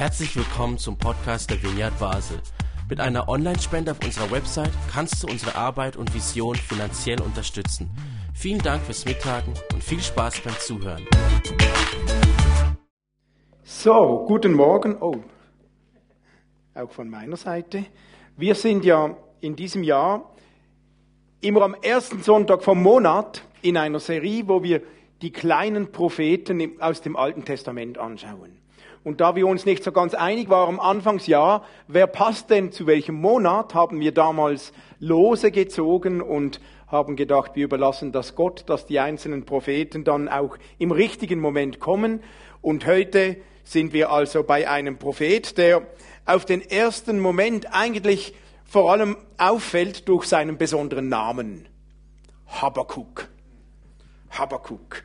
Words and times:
Herzlich 0.00 0.34
willkommen 0.34 0.78
zum 0.78 0.96
Podcast 0.96 1.50
der 1.50 1.62
Vineyard 1.62 1.98
Basel. 1.98 2.38
Mit 2.88 3.00
einer 3.00 3.28
Online-Spende 3.28 3.90
auf 3.90 4.02
unserer 4.02 4.30
Website 4.30 4.72
kannst 4.90 5.22
du 5.22 5.26
unsere 5.26 5.56
Arbeit 5.56 5.98
und 5.98 6.14
Vision 6.14 6.54
finanziell 6.54 7.20
unterstützen. 7.20 7.90
Vielen 8.32 8.60
Dank 8.60 8.82
fürs 8.82 9.04
Mittagen 9.04 9.52
und 9.74 9.84
viel 9.84 10.00
Spaß 10.00 10.40
beim 10.40 10.54
Zuhören. 10.58 11.06
So, 13.62 14.24
guten 14.26 14.54
Morgen. 14.54 14.96
Oh, 15.02 15.16
auch 16.74 16.90
von 16.90 17.10
meiner 17.10 17.36
Seite. 17.36 17.84
Wir 18.38 18.54
sind 18.54 18.86
ja 18.86 19.14
in 19.42 19.54
diesem 19.54 19.82
Jahr 19.82 20.34
immer 21.42 21.60
am 21.60 21.74
ersten 21.74 22.22
Sonntag 22.22 22.64
vom 22.64 22.82
Monat 22.82 23.42
in 23.60 23.76
einer 23.76 24.00
Serie, 24.00 24.48
wo 24.48 24.62
wir 24.62 24.80
die 25.20 25.30
kleinen 25.30 25.92
Propheten 25.92 26.80
aus 26.80 27.02
dem 27.02 27.16
Alten 27.16 27.44
Testament 27.44 27.98
anschauen. 27.98 28.60
Und 29.02 29.22
da 29.22 29.34
wir 29.34 29.46
uns 29.46 29.64
nicht 29.64 29.82
so 29.82 29.92
ganz 29.92 30.12
einig 30.12 30.50
waren 30.50 30.78
Anfangsjahr, 30.78 31.64
wer 31.88 32.06
passt 32.06 32.50
denn 32.50 32.70
zu 32.70 32.86
welchem 32.86 33.14
Monat, 33.14 33.74
haben 33.74 33.98
wir 33.98 34.12
damals 34.12 34.72
Lose 34.98 35.50
gezogen 35.50 36.20
und 36.20 36.60
haben 36.86 37.16
gedacht, 37.16 37.52
wir 37.54 37.64
überlassen 37.64 38.12
das 38.12 38.34
Gott, 38.34 38.64
dass 38.66 38.84
die 38.84 39.00
einzelnen 39.00 39.46
Propheten 39.46 40.04
dann 40.04 40.28
auch 40.28 40.58
im 40.78 40.90
richtigen 40.90 41.40
Moment 41.40 41.80
kommen. 41.80 42.22
Und 42.60 42.86
heute 42.86 43.36
sind 43.64 43.94
wir 43.94 44.10
also 44.10 44.42
bei 44.42 44.68
einem 44.68 44.98
Prophet, 44.98 45.56
der 45.56 45.82
auf 46.26 46.44
den 46.44 46.60
ersten 46.60 47.20
Moment 47.20 47.72
eigentlich 47.72 48.34
vor 48.64 48.92
allem 48.92 49.16
auffällt 49.38 50.08
durch 50.08 50.26
seinen 50.26 50.58
besonderen 50.58 51.08
Namen. 51.08 51.68
Habakuk. 52.46 53.28
Habakuk 54.30 55.04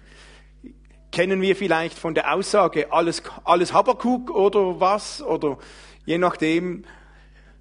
kennen 1.16 1.42
wir 1.42 1.56
vielleicht 1.56 1.98
von 1.98 2.14
der 2.14 2.34
Aussage, 2.34 2.92
alles, 2.92 3.24
alles 3.46 3.72
Habakuk 3.72 4.30
oder 4.30 4.82
was, 4.82 5.22
oder 5.22 5.58
je 6.06 6.18
nachdem. 6.18 6.84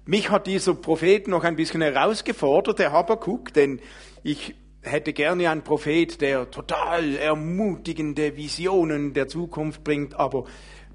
Mich 0.05 0.29
hat 0.29 0.45
dieser 0.45 0.75
Prophet 0.75 1.29
noch 1.29 1.45
ein 1.45 1.55
bisschen 1.55 1.81
herausgefordert, 1.81 2.79
der 2.79 2.91
Habakuk, 2.91 3.53
denn 3.53 3.79
ich 4.23 4.55
hätte 4.81 5.13
gerne 5.13 5.49
einen 5.49 5.63
Prophet, 5.63 6.19
der 6.19 6.51
total 6.51 7.15
ermutigende 7.15 8.35
Visionen 8.35 9.13
der 9.13 9.29
Zukunft 9.29 9.85
bringt, 9.85 10.15
aber 10.15 10.43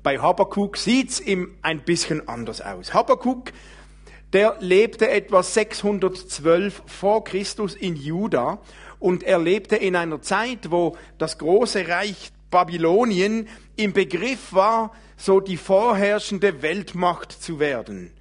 bei 0.02 0.19
Habakuk 0.19 0.77
sieht's 0.77 1.19
ihm 1.19 1.56
ein 1.62 1.80
bisschen 1.80 2.28
anders 2.28 2.61
aus. 2.61 2.92
Habakuk, 2.92 3.52
der 4.34 4.56
lebte 4.61 5.08
etwa 5.08 5.42
612 5.42 6.83
vor 6.84 7.24
Christus 7.24 7.74
in 7.74 7.97
Juda 7.97 8.61
und 8.98 9.22
er 9.22 9.39
lebte 9.39 9.77
in 9.77 9.97
einer 9.97 10.20
Zeit, 10.20 10.70
wo 10.70 10.97
das 11.17 11.39
große 11.39 11.89
Reich 11.89 12.30
Babylonien 12.51 13.48
im 13.77 13.93
Begriff 13.93 14.53
war, 14.53 14.93
so 15.17 15.41
die 15.41 15.56
vorherrschende 15.56 16.62
Weltmacht 16.62 17.33
zu 17.33 17.61
werden. 17.61 18.12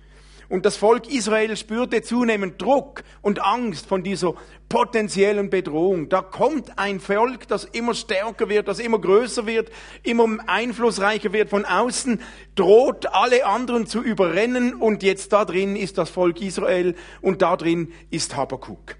Und 0.49 0.65
das 0.65 0.77
Volk 0.77 1.07
Israel 1.13 1.55
spürte 1.55 2.01
zunehmend 2.01 2.59
Druck 2.59 3.03
und 3.21 3.39
Angst 3.45 3.85
von 3.85 4.01
dieser 4.01 4.33
potenziellen 4.67 5.51
Bedrohung. 5.51 6.09
Da 6.09 6.23
kommt 6.23 6.79
ein 6.79 6.99
Volk, 6.99 7.47
das 7.47 7.65
immer 7.65 7.93
stärker 7.93 8.49
wird, 8.49 8.67
das 8.67 8.79
immer 8.79 8.99
größer 8.99 9.45
wird, 9.45 9.69
immer 10.01 10.27
einflussreicher 10.47 11.33
wird 11.33 11.51
von 11.51 11.65
außen, 11.65 12.19
droht 12.55 13.05
alle 13.13 13.45
anderen 13.45 13.85
zu 13.85 14.01
überrennen 14.01 14.73
und 14.73 15.03
jetzt 15.03 15.33
da 15.33 15.45
drin 15.45 15.75
ist 15.75 15.99
das 15.99 16.09
Volk 16.09 16.41
Israel 16.41 16.95
und 17.21 17.43
da 17.43 17.55
drin 17.55 17.93
ist 18.09 18.35
Habakkuk. 18.35 18.95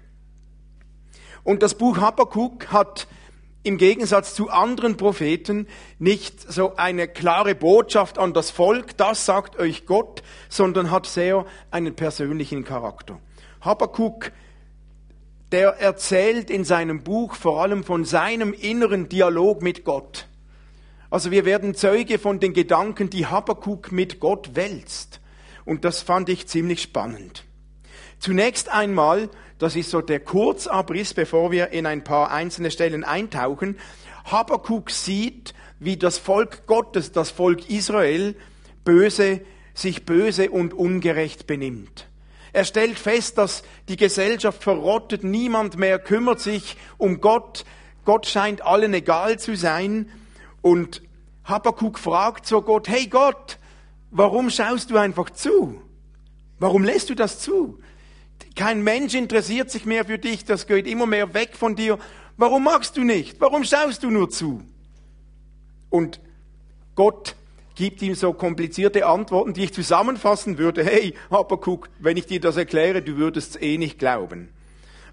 Und 1.42 1.64
das 1.64 1.74
Buch 1.74 1.98
Habakkuk 1.98 2.68
hat 2.68 3.08
im 3.62 3.76
Gegensatz 3.76 4.34
zu 4.34 4.48
anderen 4.48 4.96
Propheten 4.96 5.66
nicht 5.98 6.40
so 6.50 6.76
eine 6.76 7.08
klare 7.08 7.54
Botschaft 7.54 8.18
an 8.18 8.32
das 8.32 8.50
Volk, 8.50 8.96
das 8.96 9.26
sagt 9.26 9.58
euch 9.58 9.86
Gott, 9.86 10.22
sondern 10.48 10.90
hat 10.90 11.06
sehr 11.06 11.44
einen 11.70 11.94
persönlichen 11.94 12.64
Charakter. 12.64 13.20
Habakkuk, 13.60 14.32
der 15.52 15.80
erzählt 15.80 16.48
in 16.48 16.64
seinem 16.64 17.02
Buch 17.02 17.34
vor 17.34 17.60
allem 17.60 17.84
von 17.84 18.04
seinem 18.04 18.54
inneren 18.54 19.08
Dialog 19.08 19.62
mit 19.62 19.84
Gott. 19.84 20.26
Also 21.10 21.30
wir 21.30 21.44
werden 21.44 21.74
Zeuge 21.74 22.18
von 22.18 22.40
den 22.40 22.54
Gedanken, 22.54 23.10
die 23.10 23.26
Habakkuk 23.26 23.92
mit 23.92 24.20
Gott 24.20 24.54
wälzt. 24.54 25.20
Und 25.64 25.84
das 25.84 26.02
fand 26.02 26.28
ich 26.28 26.46
ziemlich 26.46 26.80
spannend. 26.80 27.44
Zunächst 28.20 28.70
einmal 28.70 29.28
das 29.60 29.76
ist 29.76 29.90
so 29.90 30.00
der 30.00 30.20
Kurzabriss, 30.20 31.12
bevor 31.12 31.52
wir 31.52 31.68
in 31.68 31.84
ein 31.84 32.02
paar 32.02 32.30
einzelne 32.30 32.70
Stellen 32.70 33.04
eintauchen. 33.04 33.78
Habakuk 34.24 34.90
sieht, 34.90 35.54
wie 35.78 35.98
das 35.98 36.16
Volk 36.16 36.66
Gottes, 36.66 37.12
das 37.12 37.30
Volk 37.30 37.68
Israel, 37.68 38.34
böse, 38.84 39.42
sich 39.74 40.06
böse 40.06 40.50
und 40.50 40.72
ungerecht 40.72 41.46
benimmt. 41.46 42.08
Er 42.54 42.64
stellt 42.64 42.98
fest, 42.98 43.36
dass 43.36 43.62
die 43.88 43.96
Gesellschaft 43.96 44.62
verrottet, 44.62 45.24
niemand 45.24 45.76
mehr 45.76 45.98
kümmert 45.98 46.40
sich 46.40 46.78
um 46.96 47.20
Gott, 47.20 47.66
Gott 48.06 48.26
scheint 48.26 48.62
allen 48.62 48.94
egal 48.94 49.38
zu 49.38 49.56
sein 49.56 50.10
und 50.62 51.02
Habakuk 51.44 51.98
fragt 51.98 52.46
so 52.46 52.62
Gott, 52.62 52.88
hey 52.88 53.08
Gott, 53.08 53.58
warum 54.10 54.48
schaust 54.48 54.90
du 54.90 54.96
einfach 54.96 55.28
zu? 55.28 55.82
Warum 56.58 56.82
lässt 56.82 57.10
du 57.10 57.14
das 57.14 57.40
zu? 57.40 57.78
Kein 58.56 58.82
Mensch 58.82 59.14
interessiert 59.14 59.70
sich 59.70 59.84
mehr 59.84 60.04
für 60.04 60.18
dich, 60.18 60.44
das 60.44 60.66
geht 60.66 60.86
immer 60.86 61.06
mehr 61.06 61.34
weg 61.34 61.56
von 61.56 61.76
dir. 61.76 61.98
Warum 62.36 62.64
magst 62.64 62.96
du 62.96 63.04
nicht? 63.04 63.40
Warum 63.40 63.64
schaust 63.64 64.02
du 64.02 64.10
nur 64.10 64.30
zu? 64.30 64.62
Und 65.90 66.20
Gott 66.94 67.34
gibt 67.74 68.02
ihm 68.02 68.14
so 68.14 68.32
komplizierte 68.32 69.06
Antworten, 69.06 69.54
die 69.54 69.64
ich 69.64 69.74
zusammenfassen 69.74 70.58
würde. 70.58 70.84
Hey, 70.84 71.14
Habakkuk, 71.30 71.88
wenn 71.98 72.16
ich 72.16 72.26
dir 72.26 72.40
das 72.40 72.56
erkläre, 72.56 73.02
du 73.02 73.16
würdest 73.16 73.56
es 73.56 73.62
eh 73.62 73.78
nicht 73.78 73.98
glauben. 73.98 74.50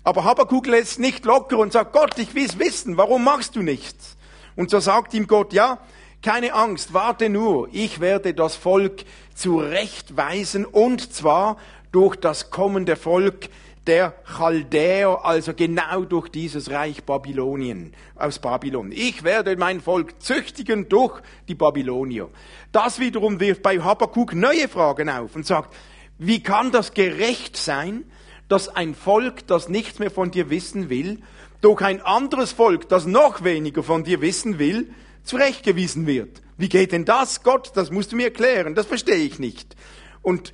Aber 0.03 0.23
Habakkuk 0.23 0.67
lässt 0.67 0.99
nicht 0.99 1.25
locker 1.25 1.57
und 1.57 1.73
sagt, 1.73 1.93
Gott, 1.93 2.17
ich 2.17 2.33
will 2.33 2.47
wissen, 2.57 2.97
warum 2.97 3.23
machst 3.23 3.55
du 3.55 3.61
nichts? 3.61 4.17
Und 4.55 4.69
so 4.69 4.79
sagt 4.79 5.13
ihm 5.13 5.27
Gott, 5.27 5.53
ja, 5.53 5.79
keine 6.21 6.53
Angst, 6.53 6.93
warte 6.93 7.29
nur, 7.29 7.69
ich 7.71 7.99
werde 7.99 8.33
das 8.33 8.55
Volk 8.55 9.03
zurechtweisen 9.35 10.65
und 10.65 11.13
zwar 11.13 11.57
durch 11.97 12.15
das 12.15 12.51
kommende 12.51 12.95
Volk 12.95 13.49
der 13.87 14.13
Chaldäer, 14.37 15.25
also 15.25 15.55
genau 15.55 16.03
durch 16.03 16.29
dieses 16.29 16.69
Reich 16.69 17.03
Babylonien, 17.03 17.91
aus 18.13 18.37
Babylon. 18.37 18.91
Ich 18.91 19.23
werde 19.23 19.57
mein 19.57 19.81
Volk 19.81 20.21
züchtigen 20.21 20.89
durch 20.89 21.19
die 21.47 21.55
Babylonier. 21.55 22.29
Das 22.71 22.99
wiederum 22.99 23.39
wirft 23.39 23.63
bei 23.63 23.79
Habakkuk 23.79 24.35
neue 24.35 24.67
Fragen 24.67 25.09
auf 25.09 25.35
und 25.35 25.47
sagt, 25.47 25.75
wie 26.19 26.43
kann 26.43 26.71
das 26.71 26.93
gerecht 26.93 27.57
sein, 27.57 28.03
dass 28.47 28.69
ein 28.69 28.93
Volk, 28.93 29.47
das 29.47 29.67
nichts 29.67 29.97
mehr 29.97 30.11
von 30.11 30.29
dir 30.29 30.51
wissen 30.51 30.91
will, 30.91 31.19
durch 31.61 31.81
ein 31.81 31.99
anderes 31.99 32.51
Volk, 32.51 32.87
das 32.89 33.07
noch 33.07 33.43
weniger 33.43 33.81
von 33.81 34.03
dir 34.03 34.21
wissen 34.21 34.59
will, 34.59 34.93
zurechtgewiesen 35.23 36.05
wird? 36.05 36.43
Wie 36.57 36.69
geht 36.69 36.91
denn 36.91 37.05
das, 37.05 37.41
Gott? 37.41 37.71
Das 37.73 37.89
musst 37.89 38.11
du 38.11 38.17
mir 38.17 38.25
erklären. 38.25 38.75
Das 38.75 38.85
verstehe 38.85 39.15
ich 39.15 39.39
nicht. 39.39 39.75
Und 40.21 40.53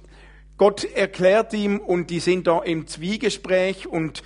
Gott 0.57 0.83
erklärt 0.83 1.53
ihm 1.53 1.79
und 1.79 2.09
die 2.09 2.19
sind 2.19 2.47
da 2.47 2.59
im 2.59 2.87
Zwiegespräch 2.87 3.87
und 3.87 4.23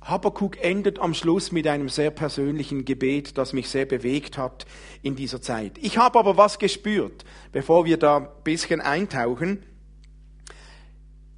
Habakkuk 0.00 0.62
endet 0.62 0.98
am 0.98 1.14
Schluss 1.14 1.50
mit 1.50 1.66
einem 1.66 1.88
sehr 1.88 2.10
persönlichen 2.10 2.84
Gebet, 2.84 3.38
das 3.38 3.54
mich 3.54 3.68
sehr 3.70 3.86
bewegt 3.86 4.36
hat 4.36 4.66
in 5.02 5.16
dieser 5.16 5.40
Zeit. 5.40 5.78
Ich 5.78 5.96
habe 5.96 6.18
aber 6.18 6.36
was 6.36 6.58
gespürt, 6.58 7.24
bevor 7.52 7.86
wir 7.86 7.96
da 7.96 8.18
ein 8.18 8.28
bisschen 8.44 8.82
eintauchen, 8.82 9.64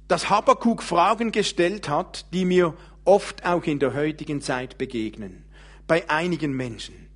dass 0.09 0.29
Habakkuk 0.29 0.83
Fragen 0.83 1.31
gestellt 1.31 1.87
hat, 1.87 2.33
die 2.33 2.45
mir 2.45 2.73
oft 3.05 3.45
auch 3.45 3.63
in 3.63 3.79
der 3.79 3.93
heutigen 3.93 4.41
Zeit 4.41 4.77
begegnen, 4.77 5.45
bei 5.87 6.09
einigen 6.09 6.51
Menschen. 6.51 7.06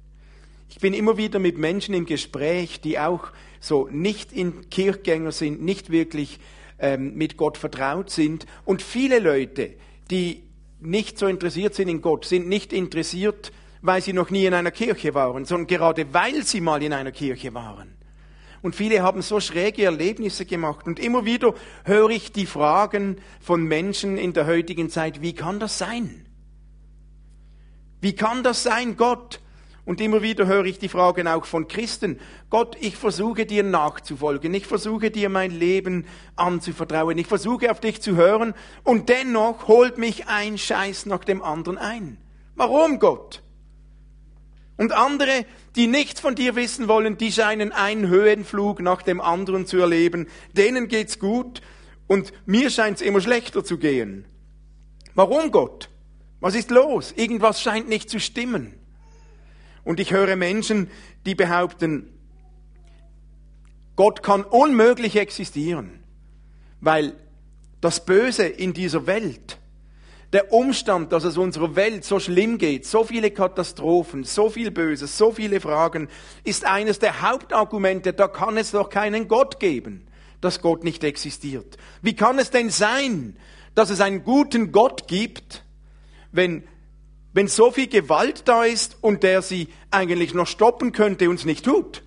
Ich 0.71 0.79
bin 0.79 0.93
immer 0.93 1.17
wieder 1.17 1.37
mit 1.37 1.57
Menschen 1.57 1.93
im 1.93 2.05
Gespräch, 2.05 2.79
die 2.79 2.97
auch 2.97 3.27
so 3.59 3.89
nicht 3.91 4.31
in 4.31 4.69
Kirchgänger 4.69 5.33
sind, 5.33 5.61
nicht 5.61 5.91
wirklich 5.91 6.39
ähm, 6.79 7.13
mit 7.15 7.35
Gott 7.35 7.57
vertraut 7.57 8.09
sind. 8.09 8.45
Und 8.63 8.81
viele 8.81 9.19
Leute, 9.19 9.73
die 10.09 10.43
nicht 10.79 11.17
so 11.19 11.27
interessiert 11.27 11.75
sind 11.75 11.89
in 11.89 12.01
Gott, 12.01 12.23
sind 12.23 12.47
nicht 12.47 12.71
interessiert, 12.71 13.51
weil 13.81 14.01
sie 14.01 14.13
noch 14.13 14.29
nie 14.29 14.45
in 14.45 14.53
einer 14.53 14.71
Kirche 14.71 15.13
waren, 15.13 15.43
sondern 15.43 15.67
gerade 15.67 16.13
weil 16.13 16.43
sie 16.43 16.61
mal 16.61 16.81
in 16.81 16.93
einer 16.93 17.11
Kirche 17.11 17.53
waren. 17.53 17.93
Und 18.61 18.73
viele 18.73 19.03
haben 19.03 19.21
so 19.21 19.41
schräge 19.41 19.83
Erlebnisse 19.83 20.45
gemacht. 20.45 20.87
Und 20.87 20.99
immer 20.99 21.25
wieder 21.25 21.53
höre 21.83 22.11
ich 22.11 22.31
die 22.31 22.45
Fragen 22.45 23.17
von 23.41 23.63
Menschen 23.63 24.17
in 24.17 24.31
der 24.31 24.47
heutigen 24.47 24.89
Zeit, 24.89 25.21
wie 25.21 25.33
kann 25.33 25.59
das 25.59 25.77
sein? 25.77 26.25
Wie 27.99 28.13
kann 28.13 28.41
das 28.41 28.63
sein, 28.63 28.95
Gott? 28.95 29.41
Und 29.91 29.99
immer 29.99 30.21
wieder 30.21 30.47
höre 30.47 30.63
ich 30.63 30.79
die 30.79 30.87
Fragen 30.87 31.27
auch 31.27 31.43
von 31.43 31.67
Christen. 31.67 32.17
Gott, 32.49 32.77
ich 32.79 32.95
versuche 32.95 33.45
dir 33.45 33.61
nachzufolgen. 33.61 34.53
Ich 34.53 34.65
versuche 34.65 35.11
dir 35.11 35.27
mein 35.27 35.51
Leben 35.51 36.05
anzuvertrauen. 36.37 37.17
Ich 37.17 37.27
versuche 37.27 37.69
auf 37.69 37.81
dich 37.81 38.01
zu 38.01 38.15
hören. 38.15 38.53
Und 38.85 39.09
dennoch 39.09 39.67
holt 39.67 39.97
mich 39.97 40.29
ein 40.29 40.57
Scheiß 40.57 41.07
nach 41.07 41.25
dem 41.25 41.41
anderen 41.41 41.77
ein. 41.77 42.17
Warum, 42.55 42.99
Gott? 42.99 43.43
Und 44.77 44.93
andere, 44.93 45.45
die 45.75 45.87
nichts 45.87 46.21
von 46.21 46.35
dir 46.35 46.55
wissen 46.55 46.87
wollen, 46.87 47.17
die 47.17 47.33
scheinen 47.33 47.73
einen 47.73 48.07
Höhenflug 48.07 48.81
nach 48.81 49.01
dem 49.01 49.19
anderen 49.19 49.65
zu 49.65 49.77
erleben. 49.77 50.29
Denen 50.53 50.87
geht's 50.87 51.19
gut 51.19 51.61
und 52.07 52.31
mir 52.45 52.69
scheint's 52.69 53.01
immer 53.01 53.19
schlechter 53.19 53.61
zu 53.61 53.77
gehen. 53.77 54.23
Warum 55.15 55.51
Gott? 55.51 55.89
Was 56.39 56.55
ist 56.55 56.71
los? 56.71 57.11
Irgendwas 57.17 57.61
scheint 57.61 57.89
nicht 57.89 58.09
zu 58.09 58.21
stimmen. 58.21 58.80
Und 59.83 59.99
ich 59.99 60.11
höre 60.11 60.35
Menschen, 60.35 60.89
die 61.25 61.35
behaupten, 61.35 62.07
Gott 63.95 64.23
kann 64.23 64.43
unmöglich 64.43 65.15
existieren, 65.15 65.99
weil 66.79 67.13
das 67.81 68.05
Böse 68.05 68.45
in 68.45 68.73
dieser 68.73 69.07
Welt, 69.07 69.57
der 70.33 70.53
Umstand, 70.53 71.11
dass 71.11 71.25
es 71.25 71.37
unserer 71.37 71.75
Welt 71.75 72.05
so 72.05 72.19
schlimm 72.19 72.57
geht, 72.57 72.85
so 72.85 73.03
viele 73.03 73.31
Katastrophen, 73.31 74.23
so 74.23 74.49
viel 74.49 74.71
Böses, 74.71 75.17
so 75.17 75.31
viele 75.31 75.59
Fragen, 75.59 76.07
ist 76.43 76.65
eines 76.65 76.99
der 76.99 77.21
Hauptargumente, 77.21 78.13
da 78.13 78.27
kann 78.27 78.55
es 78.57 78.71
doch 78.71 78.89
keinen 78.89 79.27
Gott 79.27 79.59
geben, 79.59 80.07
dass 80.39 80.61
Gott 80.61 80.83
nicht 80.83 81.03
existiert. 81.03 81.77
Wie 82.01 82.15
kann 82.15 82.39
es 82.39 82.49
denn 82.49 82.69
sein, 82.69 83.35
dass 83.75 83.89
es 83.89 83.99
einen 83.99 84.23
guten 84.23 84.71
Gott 84.71 85.07
gibt, 85.07 85.63
wenn, 86.31 86.63
wenn 87.33 87.47
so 87.47 87.71
viel 87.71 87.87
Gewalt 87.87 88.47
da 88.47 88.63
ist 88.65 88.97
und 89.01 89.23
der 89.23 89.41
sie 89.41 89.69
eigentlich 89.89 90.33
noch 90.33 90.47
stoppen 90.47 90.91
könnte 90.91 91.29
und 91.29 91.35
es 91.35 91.45
nicht 91.45 91.65
tut? 91.65 92.03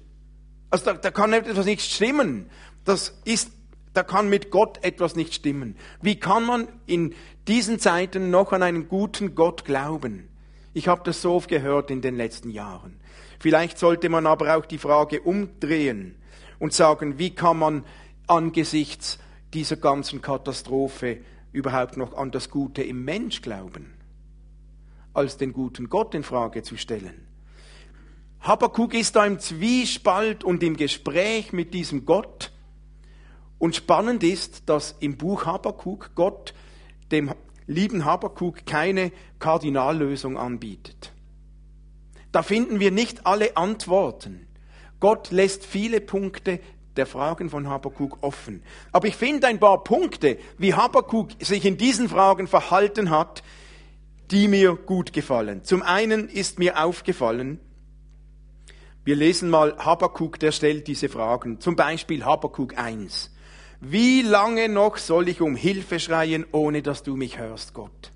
Also 0.70 0.86
da, 0.86 0.94
da 0.94 1.10
kann 1.10 1.32
etwas 1.32 1.66
nicht 1.66 1.82
stimmen. 1.82 2.50
Das 2.84 3.20
ist, 3.24 3.50
da 3.92 4.02
kann 4.02 4.28
mit 4.28 4.50
Gott 4.50 4.82
etwas 4.82 5.16
nicht 5.16 5.34
stimmen. 5.34 5.76
Wie 6.02 6.16
kann 6.16 6.44
man 6.44 6.68
in 6.86 7.14
diesen 7.48 7.78
Zeiten 7.78 8.30
noch 8.30 8.52
an 8.52 8.62
einen 8.62 8.88
guten 8.88 9.34
Gott 9.34 9.64
glauben? 9.64 10.28
Ich 10.72 10.88
habe 10.88 11.02
das 11.04 11.22
so 11.22 11.34
oft 11.34 11.48
gehört 11.48 11.90
in 11.90 12.02
den 12.02 12.16
letzten 12.16 12.50
Jahren. 12.50 12.98
Vielleicht 13.38 13.78
sollte 13.78 14.08
man 14.08 14.26
aber 14.26 14.56
auch 14.56 14.66
die 14.66 14.78
Frage 14.78 15.20
umdrehen 15.20 16.16
und 16.58 16.72
sagen, 16.72 17.18
wie 17.18 17.34
kann 17.34 17.58
man 17.58 17.84
angesichts 18.26 19.18
dieser 19.52 19.76
ganzen 19.76 20.20
Katastrophe 20.20 21.18
überhaupt 21.52 21.96
noch 21.96 22.16
an 22.16 22.32
das 22.32 22.50
Gute 22.50 22.82
im 22.82 23.04
Mensch 23.04 23.42
glauben, 23.42 23.94
als 25.14 25.36
den 25.36 25.52
guten 25.52 25.88
Gott 25.88 26.14
in 26.14 26.22
Frage 26.22 26.62
zu 26.62 26.76
stellen? 26.76 27.26
Habakkuk 28.40 28.92
ist 28.92 29.16
da 29.16 29.24
im 29.24 29.38
Zwiespalt 29.38 30.44
und 30.44 30.62
im 30.62 30.76
Gespräch 30.76 31.54
mit 31.54 31.72
diesem 31.72 32.04
Gott. 32.04 32.52
Und 33.58 33.74
spannend 33.74 34.22
ist, 34.22 34.68
dass 34.68 34.96
im 35.00 35.16
Buch 35.16 35.46
Habakkuk 35.46 36.10
Gott 36.14 36.52
dem 37.10 37.32
lieben 37.66 38.04
Habakkuk 38.04 38.66
keine 38.66 39.12
Kardinallösung 39.38 40.36
anbietet. 40.36 41.12
Da 42.32 42.42
finden 42.42 42.80
wir 42.80 42.90
nicht 42.90 43.26
alle 43.26 43.56
Antworten. 43.56 44.46
Gott 45.00 45.30
lässt 45.30 45.64
viele 45.64 46.00
Punkte 46.00 46.60
der 46.96 47.06
Fragen 47.06 47.48
von 47.48 47.68
Habakkuk 47.68 48.18
offen. 48.22 48.62
Aber 48.92 49.08
ich 49.08 49.16
finde 49.16 49.46
ein 49.46 49.58
paar 49.58 49.82
Punkte, 49.84 50.38
wie 50.58 50.74
Habakkuk 50.74 51.30
sich 51.40 51.64
in 51.64 51.76
diesen 51.76 52.08
Fragen 52.08 52.46
verhalten 52.46 53.10
hat, 53.10 53.42
die 54.30 54.48
mir 54.48 54.74
gut 54.74 55.12
gefallen. 55.12 55.64
Zum 55.64 55.82
einen 55.82 56.28
ist 56.28 56.58
mir 56.58 56.82
aufgefallen, 56.82 57.60
wir 59.04 59.16
lesen 59.16 59.50
mal 59.50 59.76
Habakuk, 59.76 60.40
der 60.40 60.50
stellt 60.50 60.86
diese 60.86 61.10
Fragen. 61.10 61.60
Zum 61.60 61.76
Beispiel 61.76 62.24
Habakuk 62.24 62.78
1. 62.78 63.30
Wie 63.80 64.22
lange 64.22 64.70
noch 64.70 64.96
soll 64.96 65.28
ich 65.28 65.42
um 65.42 65.56
Hilfe 65.56 66.00
schreien, 66.00 66.46
ohne 66.52 66.80
dass 66.80 67.02
du 67.02 67.14
mich 67.14 67.38
hörst, 67.38 67.74
Gott? 67.74 68.12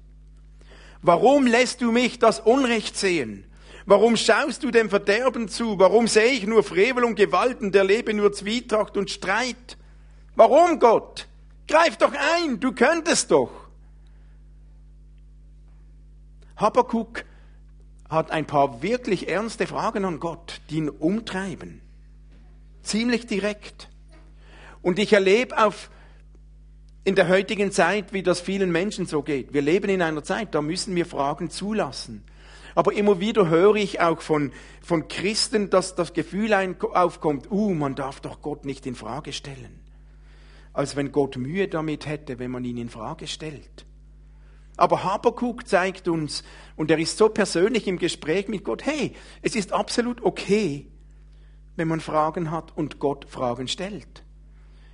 Warum 1.03 1.47
lässt 1.47 1.83
du 1.83 1.93
mich 1.93 2.19
das 2.19 2.41
Unrecht 2.41 2.97
sehen? 2.97 3.45
Warum 3.85 4.17
schaust 4.17 4.65
du 4.65 4.71
dem 4.71 4.89
Verderben 4.89 5.49
zu? 5.49 5.79
Warum 5.79 6.09
sehe 6.09 6.33
ich 6.33 6.47
nur 6.47 6.63
Frevel 6.63 7.05
und 7.05 7.17
Gewalten, 7.17 7.71
der 7.71 7.85
lebe 7.85 8.15
nur 8.15 8.33
Zwietracht 8.33 8.97
und 8.97 9.11
Streit? 9.11 9.77
Warum, 10.37 10.79
Gott? 10.79 11.27
Greif 11.67 11.99
doch 11.99 12.13
ein, 12.37 12.61
du 12.61 12.73
könntest 12.73 13.31
doch. 13.31 13.51
Habakuk 16.59 17.25
hat 18.09 18.31
ein 18.31 18.47
paar 18.47 18.83
wirklich 18.83 19.29
ernste 19.29 19.67
Fragen 19.67 20.05
an 20.05 20.19
Gott, 20.19 20.61
die 20.71 20.79
ihn 20.79 20.89
umtreiben. 20.89 21.81
Ziemlich 22.83 23.27
direkt. 23.27 23.89
Und 24.83 24.99
ich 24.99 25.13
erlebe 25.13 25.57
auf, 25.57 25.91
in 27.05 27.15
der 27.15 27.29
heutigen 27.29 27.71
Zeit, 27.71 28.13
wie 28.13 28.23
das 28.23 28.41
vielen 28.41 28.73
Menschen 28.73 29.07
so 29.07 29.23
geht. 29.23 29.53
Wir 29.53 29.63
leben 29.63 29.89
in 29.89 30.03
einer 30.03 30.25
Zeit, 30.25 30.55
da 30.55 30.61
müssen 30.61 30.95
wir 30.95 31.07
Fragen 31.07 31.49
zulassen. 31.49 32.25
Aber 32.75 32.93
immer 32.93 33.21
wieder 33.21 33.49
höre 33.49 33.77
ich 33.77 34.01
auch 34.01 34.21
von, 34.21 34.53
von 34.83 35.09
Christen, 35.09 35.71
dass 35.71 35.95
das 35.95 36.13
Gefühl 36.13 36.53
aufkommt, 36.53 37.51
uh, 37.51 37.73
man 37.73 37.95
darf 37.95 38.21
doch 38.21 38.43
Gott 38.43 38.65
nicht 38.65 38.87
in 38.87 38.95
Frage 38.95 39.33
stellen. 39.33 39.81
Als 40.73 40.97
wenn 40.97 41.13
Gott 41.13 41.37
Mühe 41.37 41.69
damit 41.69 42.07
hätte, 42.07 42.39
wenn 42.39 42.51
man 42.51 42.65
ihn 42.65 42.77
in 42.77 42.89
Frage 42.89 43.27
stellt. 43.27 43.87
Aber 44.79 45.03
Habakuk 45.03 45.67
zeigt 45.67 46.09
uns, 46.09 46.45
und 46.77 46.91
er 46.91 46.99
ist 46.99 47.19
so 47.19 47.29
persönlich 47.29 47.89
im 47.89 47.99
Gespräch 47.99 48.47
mit 48.47 48.65
Gott, 48.65 48.87
hey, 48.87 49.13
es 49.43 49.57
ist 49.57 49.73
absolut 49.73 50.23
okay, 50.23 50.87
wenn 51.75 51.89
man 51.89 52.01
Fragen 52.01 52.53
hat 52.53 52.77
und 52.77 53.01
Gott 53.01 53.27
Fragen 53.29 53.67
stellt. 53.67 54.23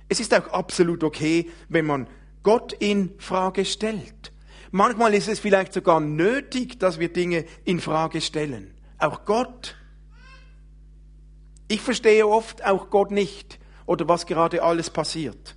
Es 0.09 0.19
ist 0.19 0.33
auch 0.33 0.47
absolut 0.47 1.03
okay, 1.03 1.51
wenn 1.69 1.85
man 1.85 2.07
Gott 2.41 2.73
in 2.73 3.13
Frage 3.19 3.63
stellt. 3.63 4.31
Manchmal 4.71 5.13
ist 5.13 5.27
es 5.27 5.39
vielleicht 5.39 5.73
sogar 5.73 5.99
nötig, 5.99 6.79
dass 6.79 6.99
wir 6.99 7.13
Dinge 7.13 7.45
in 7.63 7.79
Frage 7.79 8.21
stellen. 8.21 8.73
Auch 8.97 9.23
Gott. 9.25 9.75
Ich 11.67 11.81
verstehe 11.81 12.27
oft 12.27 12.65
auch 12.65 12.89
Gott 12.89 13.11
nicht 13.11 13.59
oder 13.85 14.07
was 14.07 14.25
gerade 14.25 14.63
alles 14.63 14.89
passiert. 14.89 15.55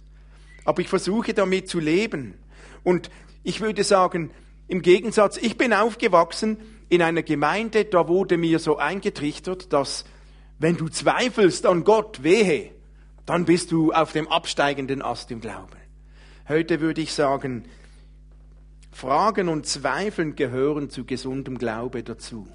Aber 0.67 0.83
ich 0.83 0.89
versuche 0.89 1.33
damit 1.33 1.69
zu 1.69 1.81
leben. 1.81 2.35
Und 2.85 3.11
ich 3.43 3.61
würde 3.61 3.85
sagen, 3.85 4.31
im 4.67 4.83
Gegensatz, 4.83 5.37
ich 5.37 5.57
bin 5.57 5.73
aufgewachsen 5.73 6.59
in 6.89 7.03
einer 7.03 7.23
Gemeinde, 7.23 7.85
da 7.85 8.09
wurde 8.09 8.37
mir 8.37 8.59
so 8.59 8.77
eingetrichtert, 8.77 9.73
dass 9.73 10.05
wenn 10.59 10.77
du 10.77 10.89
zweifelst 10.89 11.67
an 11.67 11.85
Gott, 11.85 12.23
wehe, 12.23 12.73
dann 13.27 13.45
bist 13.45 13.73
du 13.73 13.93
auf 13.93 14.13
dem 14.13 14.29
absteigenden 14.29 15.03
Ast 15.03 15.31
im 15.31 15.41
Glauben. 15.41 15.77
Heute 16.49 16.81
würde 16.81 17.01
ich 17.01 17.13
sagen, 17.13 17.67
Fragen 18.91 19.49
und 19.49 19.67
Zweifeln 19.67 20.35
gehören 20.35 20.91
zu 20.91 21.05
gesundem 21.05 21.59
Glaube 21.59 22.03
dazu. 22.03 22.49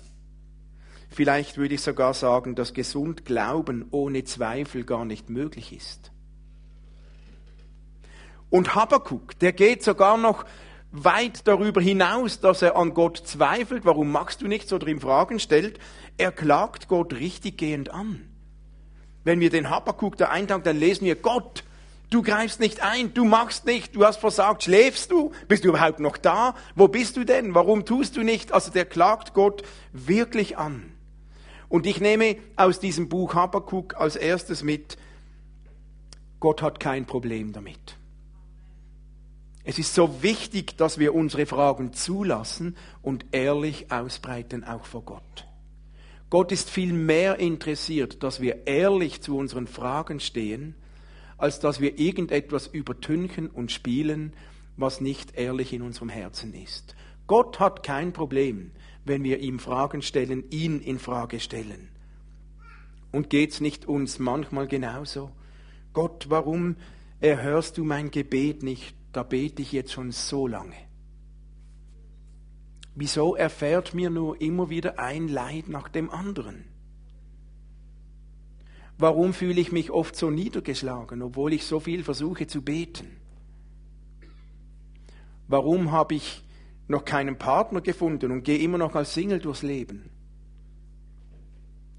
Vielleicht 1.09 1.57
würde 1.57 1.75
ich 1.75 1.81
sogar 1.81 2.13
sagen, 2.15 2.55
dass 2.55 2.73
gesund 2.73 3.23
Glauben 3.23 3.85
ohne 3.91 4.23
Zweifel 4.23 4.83
gar 4.83 5.05
nicht 5.05 5.29
möglich 5.29 5.75
ist. 5.75 6.11
Und 8.49 8.75
Habakuk, 8.75 9.37
der 9.39 9.53
geht 9.53 9.83
sogar 9.83 10.17
noch 10.17 10.43
weit 10.93 11.47
darüber 11.47 11.81
hinaus, 11.81 12.39
dass 12.39 12.61
er 12.61 12.77
an 12.77 12.93
Gott 12.93 13.17
zweifelt, 13.17 13.83
warum 13.83 14.11
machst 14.11 14.41
du 14.41 14.47
nichts 14.47 14.71
oder 14.71 14.87
ihm 14.87 15.01
Fragen 15.01 15.39
stellt, 15.39 15.79
er 16.17 16.31
klagt 16.31 16.87
Gott 16.87 17.13
richtiggehend 17.13 17.89
an. 17.89 18.29
Wenn 19.23 19.39
wir 19.39 19.49
den 19.49 19.71
Habakkuk 19.71 20.17
da 20.17 20.29
eintragen, 20.29 20.63
dann 20.63 20.77
lesen 20.77 21.05
wir, 21.05 21.15
Gott, 21.15 21.63
du 22.11 22.21
greifst 22.21 22.59
nicht 22.59 22.83
ein, 22.83 23.13
du 23.15 23.25
machst 23.25 23.65
nicht, 23.65 23.95
du 23.95 24.05
hast 24.05 24.19
versagt, 24.19 24.63
schläfst 24.63 25.09
du, 25.09 25.31
bist 25.47 25.63
du 25.63 25.69
überhaupt 25.69 25.99
noch 25.99 26.17
da, 26.17 26.53
wo 26.75 26.87
bist 26.87 27.17
du 27.17 27.23
denn, 27.23 27.55
warum 27.55 27.85
tust 27.85 28.15
du 28.15 28.21
nicht? 28.21 28.51
Also 28.51 28.71
der 28.71 28.85
klagt 28.85 29.33
Gott 29.33 29.63
wirklich 29.93 30.57
an. 30.57 30.91
Und 31.69 31.87
ich 31.87 31.99
nehme 32.01 32.35
aus 32.55 32.79
diesem 32.79 33.09
Buch 33.09 33.33
Habakkuk 33.33 33.95
als 33.97 34.15
erstes 34.15 34.61
mit, 34.61 34.97
Gott 36.39 36.61
hat 36.61 36.79
kein 36.79 37.07
Problem 37.07 37.51
damit. 37.51 37.97
Es 39.63 39.79
ist 39.79 39.95
so 39.95 40.21
wichtig, 40.21 40.77
dass 40.77 40.99
wir 40.99 41.15
unsere 41.15 41.45
Fragen 41.45 41.93
zulassen 41.93 42.75
und 43.01 43.25
ehrlich 43.31 43.91
ausbreiten, 43.91 44.63
auch 44.63 44.85
vor 44.85 45.03
Gott. 45.03 45.47
Gott 46.29 46.51
ist 46.51 46.69
viel 46.69 46.91
mehr 46.91 47.39
interessiert, 47.39 48.23
dass 48.23 48.41
wir 48.41 48.67
ehrlich 48.67 49.21
zu 49.21 49.37
unseren 49.37 49.67
Fragen 49.67 50.19
stehen, 50.19 50.75
als 51.37 51.59
dass 51.59 51.79
wir 51.79 51.99
irgendetwas 51.99 52.67
übertünchen 52.67 53.49
und 53.49 53.71
spielen, 53.71 54.33
was 54.75 54.99
nicht 54.99 55.35
ehrlich 55.35 55.71
in 55.73 55.81
unserem 55.81 56.09
Herzen 56.09 56.53
ist. 56.53 56.95
Gott 57.27 57.59
hat 57.59 57.83
kein 57.83 58.11
Problem, 58.11 58.71
wenn 59.05 59.23
wir 59.23 59.39
ihm 59.39 59.59
Fragen 59.59 60.01
stellen, 60.01 60.43
ihn 60.49 60.81
in 60.81 60.99
Frage 60.99 61.39
stellen. 61.39 61.89
Und 63.11 63.29
geht's 63.29 63.61
nicht 63.61 63.85
uns 63.85 64.19
manchmal 64.19 64.67
genauso? 64.67 65.29
Gott, 65.93 66.25
warum 66.29 66.75
erhörst 67.21 67.77
du 67.77 67.83
mein 67.83 68.09
Gebet 68.09 68.63
nicht? 68.63 68.95
Da 69.13 69.23
bete 69.23 69.61
ich 69.61 69.71
jetzt 69.71 69.93
schon 69.93 70.11
so 70.11 70.47
lange. 70.47 70.75
Wieso 72.95 73.35
erfährt 73.35 73.93
mir 73.93 74.09
nur 74.09 74.41
immer 74.41 74.69
wieder 74.69 74.99
ein 74.99 75.27
Leid 75.27 75.69
nach 75.69 75.87
dem 75.87 76.09
anderen? 76.09 76.65
Warum 78.97 79.33
fühle 79.33 79.59
ich 79.59 79.71
mich 79.71 79.89
oft 79.89 80.15
so 80.15 80.29
niedergeschlagen, 80.29 81.21
obwohl 81.21 81.53
ich 81.53 81.65
so 81.65 81.79
viel 81.79 82.03
versuche 82.03 82.45
zu 82.45 82.61
beten? 82.61 83.17
Warum 85.47 85.91
habe 85.91 86.15
ich 86.15 86.43
noch 86.87 87.05
keinen 87.05 87.37
Partner 87.37 87.81
gefunden 87.81 88.31
und 88.31 88.43
gehe 88.43 88.59
immer 88.59 88.77
noch 88.77 88.95
als 88.95 89.13
Single 89.13 89.39
durchs 89.39 89.63
Leben? 89.63 90.09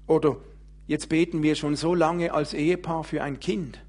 Oder 0.07 0.37
jetzt 0.87 1.09
beten 1.09 1.43
wir 1.43 1.55
schon 1.55 1.75
so 1.75 1.93
lange 1.95 2.33
als 2.33 2.53
Ehepaar 2.53 3.03
für 3.03 3.23
ein 3.23 3.39
Kind 3.39 3.83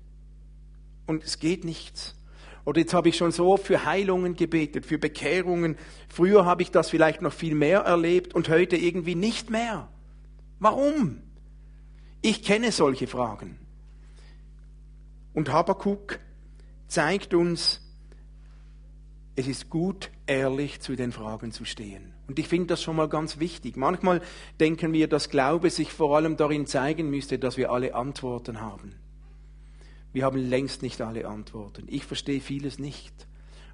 und 1.07 1.23
es 1.23 1.39
geht 1.39 1.65
nichts. 1.65 2.16
Oder 2.67 2.81
jetzt 2.81 2.95
habe 2.95 3.09
ich 3.09 3.17
schon 3.17 3.31
so 3.31 3.57
für 3.57 3.85
Heilungen 3.85 4.35
gebetet, 4.35 4.85
für 4.85 4.99
Bekehrungen. 4.99 5.77
Früher 6.09 6.45
habe 6.45 6.63
ich 6.63 6.73
das 6.73 6.91
vielleicht 6.91 7.23
noch 7.23 7.33
viel 7.33 7.55
mehr 7.55 7.81
erlebt 7.81 8.35
und 8.35 8.49
heute 8.49 8.77
irgendwie 8.77 9.15
nicht 9.15 9.51
mehr. 9.51 9.89
Warum? 10.59 11.23
Ich 12.23 12.43
kenne 12.43 12.73
solche 12.73 13.07
Fragen. 13.07 13.59
Und 15.33 15.53
Habakuk 15.53 16.19
zeigt 16.89 17.35
uns, 17.35 17.83
es 19.37 19.47
ist 19.47 19.71
gut, 19.71 20.11
ehrlich 20.27 20.81
zu 20.81 20.97
den 20.97 21.13
Fragen 21.13 21.53
zu 21.53 21.65
stehen. 21.65 22.15
Und 22.27 22.41
ich 22.41 22.49
finde 22.49 22.67
das 22.67 22.83
schon 22.83 22.97
mal 22.97 23.09
ganz 23.09 23.39
wichtig. 23.39 23.77
Manchmal 23.77 24.23
denken 24.59 24.93
wir, 24.93 25.07
dass 25.07 25.29
Glaube 25.29 25.71
sich 25.71 25.93
vor 25.93 26.17
allem 26.17 26.37
darin 26.37 26.67
zeigen 26.67 27.11
müsste, 27.11 27.39
dass 27.39 27.57
wir 27.57 27.71
alle 27.71 27.95
Antworten 27.95 28.61
haben. 28.61 28.97
Wir 30.17 30.25
haben 30.25 30.39
längst 30.39 30.81
nicht 30.81 31.03
alle 31.03 31.29
Antworten. 31.29 31.89
Ich 31.91 32.07
verstehe 32.07 32.41
vieles 32.41 32.79
nicht. 32.79 33.13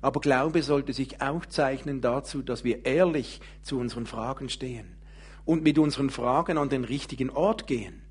Aber 0.00 0.20
Glaube 0.20 0.64
sollte 0.64 0.92
sich 0.92 1.22
auch 1.22 1.46
zeichnen 1.46 2.00
dazu, 2.00 2.42
dass 2.42 2.64
wir 2.64 2.84
ehrlich 2.84 3.40
zu 3.62 3.78
unseren 3.78 4.06
Fragen 4.06 4.48
stehen 4.48 4.96
und 5.44 5.62
mit 5.62 5.78
unseren 5.78 6.10
Fragen 6.10 6.58
an 6.58 6.68
den 6.68 6.82
richtigen 6.82 7.30
Ort 7.30 7.68
gehen, 7.68 8.02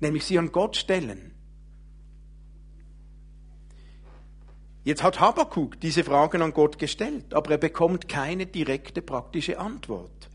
nämlich 0.00 0.26
sie 0.26 0.38
an 0.38 0.52
Gott 0.52 0.76
stellen. 0.76 1.32
Jetzt 4.84 5.02
hat 5.02 5.18
Habakkuk 5.18 5.80
diese 5.80 6.04
Fragen 6.04 6.42
an 6.42 6.52
Gott 6.52 6.78
gestellt, 6.78 7.32
aber 7.32 7.52
er 7.52 7.58
bekommt 7.58 8.06
keine 8.06 8.44
direkte 8.44 9.00
praktische 9.00 9.58
Antwort. 9.58 10.28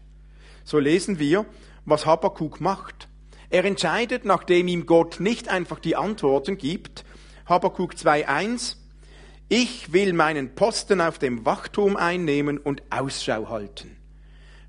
So 0.64 0.80
lesen 0.80 1.20
wir, 1.20 1.46
was 1.86 2.08
Habakkuk 2.08 2.62
macht. 2.62 3.10
Er 3.52 3.64
entscheidet, 3.64 4.26
nachdem 4.26 4.68
ihm 4.68 4.88
Gott 4.88 5.20
nicht 5.20 5.50
einfach 5.50 5.78
die 5.78 5.96
Antworten 5.96 6.58
gibt, 6.58 7.06
Habakkuk 7.46 7.94
2.1, 7.94 8.78
ich 9.50 9.92
will 9.92 10.14
meinen 10.14 10.56
Posten 10.56 11.02
auf 11.02 11.20
dem 11.20 11.46
Wachturm 11.46 11.98
einnehmen 11.98 12.58
und 12.58 12.82
Ausschau 12.90 13.50
halten. 13.50 13.98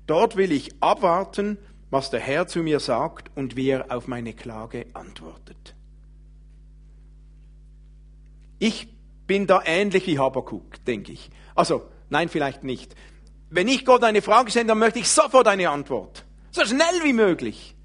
Dort 0.07 0.35
will 0.35 0.51
ich 0.51 0.71
abwarten, 0.81 1.57
was 1.89 2.09
der 2.09 2.19
Herr 2.19 2.47
zu 2.47 2.59
mir 2.59 2.79
sagt 2.79 3.31
und 3.35 3.55
wie 3.55 3.69
er 3.69 3.95
auf 3.95 4.07
meine 4.07 4.33
Klage 4.33 4.85
antwortet. 4.93 5.75
Ich 8.59 8.87
bin 9.27 9.47
da 9.47 9.61
ähnlich 9.65 10.05
wie 10.07 10.19
Habakuk, 10.19 10.83
denke 10.85 11.11
ich. 11.11 11.29
Also, 11.55 11.89
nein, 12.09 12.29
vielleicht 12.29 12.63
nicht. 12.63 12.95
Wenn 13.49 13.67
ich 13.67 13.85
Gott 13.85 14.03
eine 14.03 14.21
Frage 14.21 14.51
stelle, 14.51 14.67
dann 14.67 14.79
möchte 14.79 14.99
ich 14.99 15.09
sofort 15.09 15.47
eine 15.47 15.69
Antwort. 15.69 16.25
So 16.51 16.65
schnell 16.65 17.03
wie 17.03 17.13
möglich. 17.13 17.75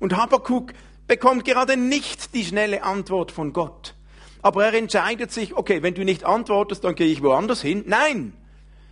Und 0.00 0.16
Habakuk 0.16 0.72
bekommt 1.06 1.44
gerade 1.44 1.76
nicht 1.76 2.34
die 2.34 2.44
schnelle 2.44 2.82
Antwort 2.82 3.30
von 3.30 3.52
Gott. 3.52 3.94
Aber 4.42 4.66
er 4.66 4.74
entscheidet 4.74 5.30
sich, 5.30 5.54
okay, 5.56 5.82
wenn 5.82 5.94
du 5.94 6.04
nicht 6.04 6.24
antwortest, 6.24 6.82
dann 6.84 6.96
gehe 6.96 7.06
ich 7.06 7.22
woanders 7.22 7.62
hin. 7.62 7.84
Nein. 7.86 8.34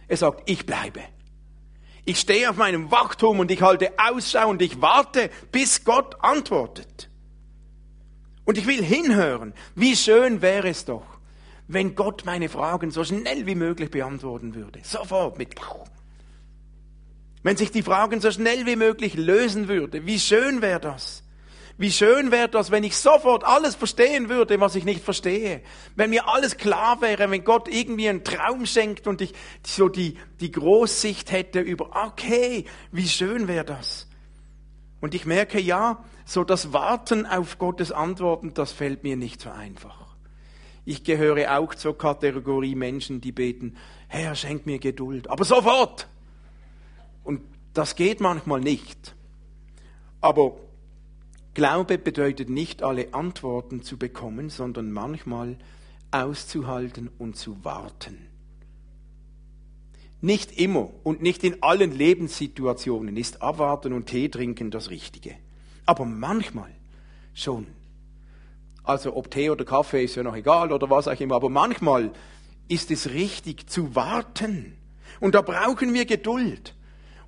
Er 0.06 0.16
sagt, 0.16 0.48
ich 0.48 0.64
bleibe. 0.64 1.00
Ich 2.04 2.18
stehe 2.18 2.48
auf 2.48 2.56
meinem 2.56 2.90
Wachturm 2.90 3.40
und 3.40 3.50
ich 3.50 3.60
halte 3.60 3.92
Ausschau 3.98 4.48
und 4.48 4.62
ich 4.62 4.80
warte, 4.80 5.30
bis 5.52 5.84
Gott 5.84 6.16
antwortet. 6.20 7.10
Und 8.44 8.58
ich 8.58 8.66
will 8.66 8.82
hinhören. 8.82 9.52
Wie 9.74 9.94
schön 9.94 10.40
wäre 10.40 10.68
es 10.68 10.84
doch, 10.84 11.04
wenn 11.68 11.94
Gott 11.94 12.24
meine 12.24 12.48
Fragen 12.48 12.90
so 12.90 13.04
schnell 13.04 13.46
wie 13.46 13.54
möglich 13.54 13.90
beantworten 13.90 14.54
würde. 14.54 14.80
Sofort 14.82 15.38
mit. 15.38 15.54
Wenn 17.42 17.56
sich 17.56 17.70
die 17.70 17.82
Fragen 17.82 18.20
so 18.20 18.30
schnell 18.30 18.66
wie 18.66 18.76
möglich 18.76 19.14
lösen 19.14 19.68
würde. 19.68 20.06
Wie 20.06 20.18
schön 20.18 20.62
wäre 20.62 20.80
das? 20.80 21.22
Wie 21.80 21.90
schön 21.90 22.30
wäre 22.30 22.50
das, 22.50 22.70
wenn 22.70 22.84
ich 22.84 22.94
sofort 22.94 23.42
alles 23.42 23.74
verstehen 23.74 24.28
würde, 24.28 24.60
was 24.60 24.74
ich 24.74 24.84
nicht 24.84 25.02
verstehe. 25.02 25.62
Wenn 25.96 26.10
mir 26.10 26.28
alles 26.28 26.58
klar 26.58 27.00
wäre, 27.00 27.30
wenn 27.30 27.42
Gott 27.42 27.68
irgendwie 27.68 28.06
einen 28.06 28.22
Traum 28.22 28.66
schenkt 28.66 29.06
und 29.06 29.22
ich 29.22 29.32
so 29.66 29.88
die, 29.88 30.18
die 30.40 30.50
Großsicht 30.50 31.32
hätte 31.32 31.60
über, 31.60 31.88
okay, 32.04 32.66
wie 32.92 33.08
schön 33.08 33.48
wäre 33.48 33.64
das. 33.64 34.06
Und 35.00 35.14
ich 35.14 35.24
merke, 35.24 35.58
ja, 35.58 36.04
so 36.26 36.44
das 36.44 36.74
Warten 36.74 37.24
auf 37.24 37.56
Gottes 37.56 37.92
Antworten, 37.92 38.52
das 38.52 38.72
fällt 38.72 39.02
mir 39.02 39.16
nicht 39.16 39.40
so 39.40 39.48
einfach. 39.48 40.16
Ich 40.84 41.02
gehöre 41.02 41.58
auch 41.58 41.74
zur 41.74 41.96
Kategorie 41.96 42.74
Menschen, 42.74 43.22
die 43.22 43.32
beten, 43.32 43.78
Herr, 44.06 44.34
schenk 44.34 44.66
mir 44.66 44.80
Geduld, 44.80 45.30
aber 45.30 45.46
sofort. 45.46 46.08
Und 47.24 47.40
das 47.72 47.96
geht 47.96 48.20
manchmal 48.20 48.60
nicht. 48.60 49.14
Aber 50.20 50.56
Glaube 51.60 51.98
bedeutet 51.98 52.48
nicht 52.48 52.82
alle 52.82 53.12
Antworten 53.12 53.82
zu 53.82 53.98
bekommen, 53.98 54.48
sondern 54.48 54.90
manchmal 54.90 55.58
auszuhalten 56.10 57.10
und 57.18 57.36
zu 57.36 57.62
warten. 57.66 58.16
Nicht 60.22 60.58
immer 60.58 60.88
und 61.04 61.20
nicht 61.20 61.44
in 61.44 61.62
allen 61.62 61.92
Lebenssituationen 61.92 63.14
ist 63.18 63.42
Abwarten 63.42 63.92
und 63.92 64.06
Tee 64.06 64.30
trinken 64.30 64.70
das 64.70 64.88
Richtige. 64.88 65.34
Aber 65.84 66.06
manchmal 66.06 66.70
schon. 67.34 67.66
Also 68.82 69.14
ob 69.14 69.30
Tee 69.30 69.50
oder 69.50 69.66
Kaffee 69.66 70.04
ist 70.04 70.14
ja 70.14 70.22
noch 70.22 70.36
egal 70.36 70.72
oder 70.72 70.88
was 70.88 71.08
auch 71.08 71.20
immer, 71.20 71.34
aber 71.34 71.50
manchmal 71.50 72.10
ist 72.68 72.90
es 72.90 73.10
richtig 73.10 73.68
zu 73.68 73.94
warten. 73.94 74.78
Und 75.20 75.34
da 75.34 75.42
brauchen 75.42 75.92
wir 75.92 76.06
Geduld. 76.06 76.74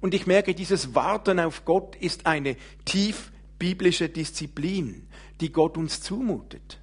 Und 0.00 0.14
ich 0.14 0.26
merke, 0.26 0.54
dieses 0.54 0.94
Warten 0.94 1.38
auf 1.38 1.66
Gott 1.66 1.96
ist 1.96 2.24
eine 2.24 2.56
tief 2.86 3.31
biblische 3.62 4.08
Disziplin, 4.08 5.06
die 5.40 5.52
Gott 5.52 5.76
uns 5.76 6.00
zumutet. 6.00 6.80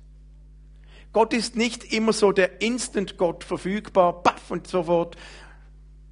Gott 1.11 1.33
ist 1.33 1.57
nicht 1.57 1.91
immer 1.91 2.13
so 2.13 2.31
der 2.31 2.61
Instant-Gott 2.61 3.43
verfügbar, 3.43 4.23
baff 4.23 4.49
und 4.49 4.65
sofort. 4.65 5.17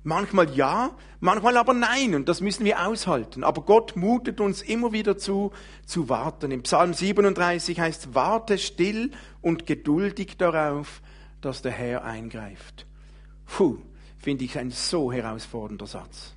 Manchmal 0.04 0.54
ja, 0.54 0.92
manchmal 1.22 1.56
aber 1.56 1.74
nein, 1.74 2.16
und 2.16 2.28
das 2.28 2.42
müssen 2.42 2.66
wir 2.66 2.86
aushalten. 2.86 3.46
Aber 3.46 3.62
Gott 3.62 3.96
mutet 3.96 4.42
uns 4.42 4.62
immer 4.62 4.92
wieder 4.92 5.18
zu, 5.18 5.54
zu 5.86 6.10
warten. 6.10 6.52
Im 6.52 6.64
Psalm 6.64 6.94
37 6.94 7.80
heißt, 7.80 8.14
warte 8.14 8.58
still 8.58 9.12
und 9.42 9.68
geduldig 9.68 10.36
darauf, 10.38 11.02
dass 11.40 11.62
der 11.62 11.72
Herr 11.72 12.04
eingreift. 12.04 12.86
Puh, 13.46 13.78
finde 14.18 14.44
ich 14.44 14.60
ein 14.60 14.72
so 14.72 15.14
herausfordernder 15.14 15.88
Satz. 15.88 16.34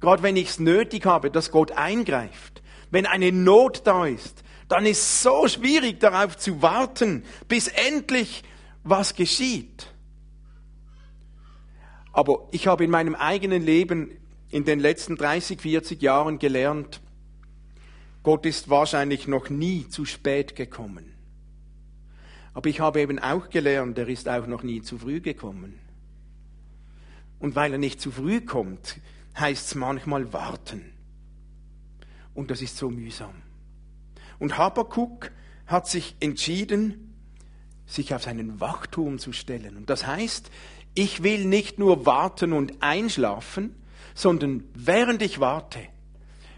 Gerade 0.00 0.22
wenn 0.22 0.36
ich 0.36 0.48
es 0.48 0.58
nötig 0.58 1.04
habe, 1.04 1.30
dass 1.30 1.50
Gott 1.50 1.72
eingreift, 1.72 2.62
wenn 2.90 3.06
eine 3.06 3.32
Not 3.32 3.86
da 3.86 4.06
ist, 4.06 4.42
dann 4.68 4.86
ist 4.86 4.98
es 4.98 5.22
so 5.22 5.46
schwierig 5.48 6.00
darauf 6.00 6.36
zu 6.36 6.62
warten, 6.62 7.24
bis 7.48 7.68
endlich 7.68 8.42
was 8.82 9.14
geschieht. 9.14 9.92
Aber 12.12 12.48
ich 12.50 12.66
habe 12.66 12.84
in 12.84 12.90
meinem 12.90 13.14
eigenen 13.14 13.62
Leben 13.62 14.10
in 14.50 14.64
den 14.64 14.80
letzten 14.80 15.16
30, 15.16 15.60
40 15.60 16.02
Jahren 16.02 16.38
gelernt, 16.38 17.00
Gott 18.22 18.46
ist 18.46 18.68
wahrscheinlich 18.68 19.28
noch 19.28 19.50
nie 19.50 19.88
zu 19.88 20.04
spät 20.04 20.56
gekommen. 20.56 21.12
Aber 22.54 22.68
ich 22.68 22.80
habe 22.80 23.00
eben 23.00 23.18
auch 23.18 23.50
gelernt, 23.50 23.98
er 23.98 24.08
ist 24.08 24.28
auch 24.28 24.46
noch 24.46 24.62
nie 24.62 24.82
zu 24.82 24.98
früh 24.98 25.20
gekommen. 25.20 25.78
Und 27.38 27.54
weil 27.54 27.72
er 27.72 27.78
nicht 27.78 28.00
zu 28.00 28.10
früh 28.10 28.40
kommt, 28.40 28.96
heißt 29.38 29.66
es 29.66 29.74
manchmal 29.74 30.32
warten. 30.32 30.95
Und 32.36 32.50
das 32.50 32.62
ist 32.62 32.76
so 32.76 32.90
mühsam. 32.90 33.34
Und 34.38 34.58
Habakuk 34.58 35.32
hat 35.66 35.88
sich 35.88 36.14
entschieden, 36.20 37.14
sich 37.86 38.14
auf 38.14 38.22
seinen 38.22 38.60
Wachturm 38.60 39.18
zu 39.18 39.32
stellen. 39.32 39.76
Und 39.76 39.90
das 39.90 40.06
heißt, 40.06 40.50
ich 40.94 41.22
will 41.22 41.46
nicht 41.46 41.78
nur 41.78 42.04
warten 42.04 42.52
und 42.52 42.82
einschlafen, 42.82 43.74
sondern 44.14 44.64
während 44.74 45.22
ich 45.22 45.40
warte, 45.40 45.80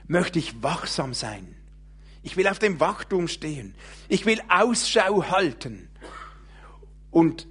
möchte 0.08 0.38
ich 0.38 0.62
wachsam 0.62 1.14
sein. 1.14 1.54
Ich 2.22 2.36
will 2.36 2.48
auf 2.48 2.58
dem 2.58 2.80
Wachturm 2.80 3.28
stehen. 3.28 3.74
Ich 4.08 4.26
will 4.26 4.40
Ausschau 4.48 5.30
halten. 5.30 5.88
Und 7.10 7.46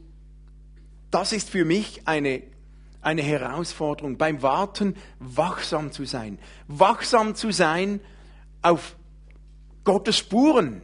das 1.12 1.31
ist 1.31 1.50
für 1.50 1.63
mich 1.63 2.07
eine, 2.07 2.43
eine 3.01 3.22
Herausforderung, 3.22 4.17
beim 4.17 4.41
Warten 4.41 4.96
wachsam 5.19 5.93
zu 5.93 6.05
sein. 6.05 6.39
Wachsam 6.67 7.36
zu 7.36 7.51
sein 7.51 8.01
auf 8.62 8.96
Gottes 9.84 10.18
Spuren 10.18 10.82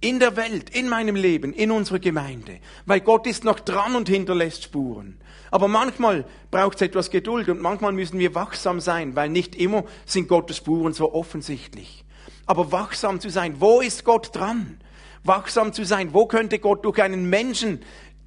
in 0.00 0.18
der 0.18 0.36
Welt, 0.36 0.70
in 0.70 0.88
meinem 0.88 1.14
Leben, 1.14 1.52
in 1.52 1.70
unserer 1.70 1.98
Gemeinde. 1.98 2.58
Weil 2.86 3.00
Gott 3.00 3.26
ist 3.26 3.44
noch 3.44 3.60
dran 3.60 3.94
und 3.94 4.08
hinterlässt 4.08 4.62
Spuren. 4.64 5.20
Aber 5.50 5.68
manchmal 5.68 6.24
braucht 6.50 6.76
es 6.76 6.82
etwas 6.82 7.10
Geduld 7.10 7.48
und 7.48 7.60
manchmal 7.60 7.92
müssen 7.92 8.18
wir 8.18 8.34
wachsam 8.34 8.80
sein, 8.80 9.16
weil 9.16 9.28
nicht 9.28 9.54
immer 9.54 9.84
sind 10.06 10.28
Gottes 10.28 10.58
Spuren 10.58 10.92
so 10.92 11.12
offensichtlich. 11.12 12.04
Aber 12.46 12.72
wachsam 12.72 13.20
zu 13.20 13.28
sein, 13.30 13.60
wo 13.60 13.80
ist 13.80 14.04
Gott 14.04 14.34
dran? 14.34 14.80
Wachsam 15.22 15.72
zu 15.72 15.84
sein, 15.84 16.14
wo 16.14 16.26
könnte 16.26 16.58
Gott 16.58 16.84
durch 16.84 17.02
einen 17.02 17.28
Menschen 17.28 17.80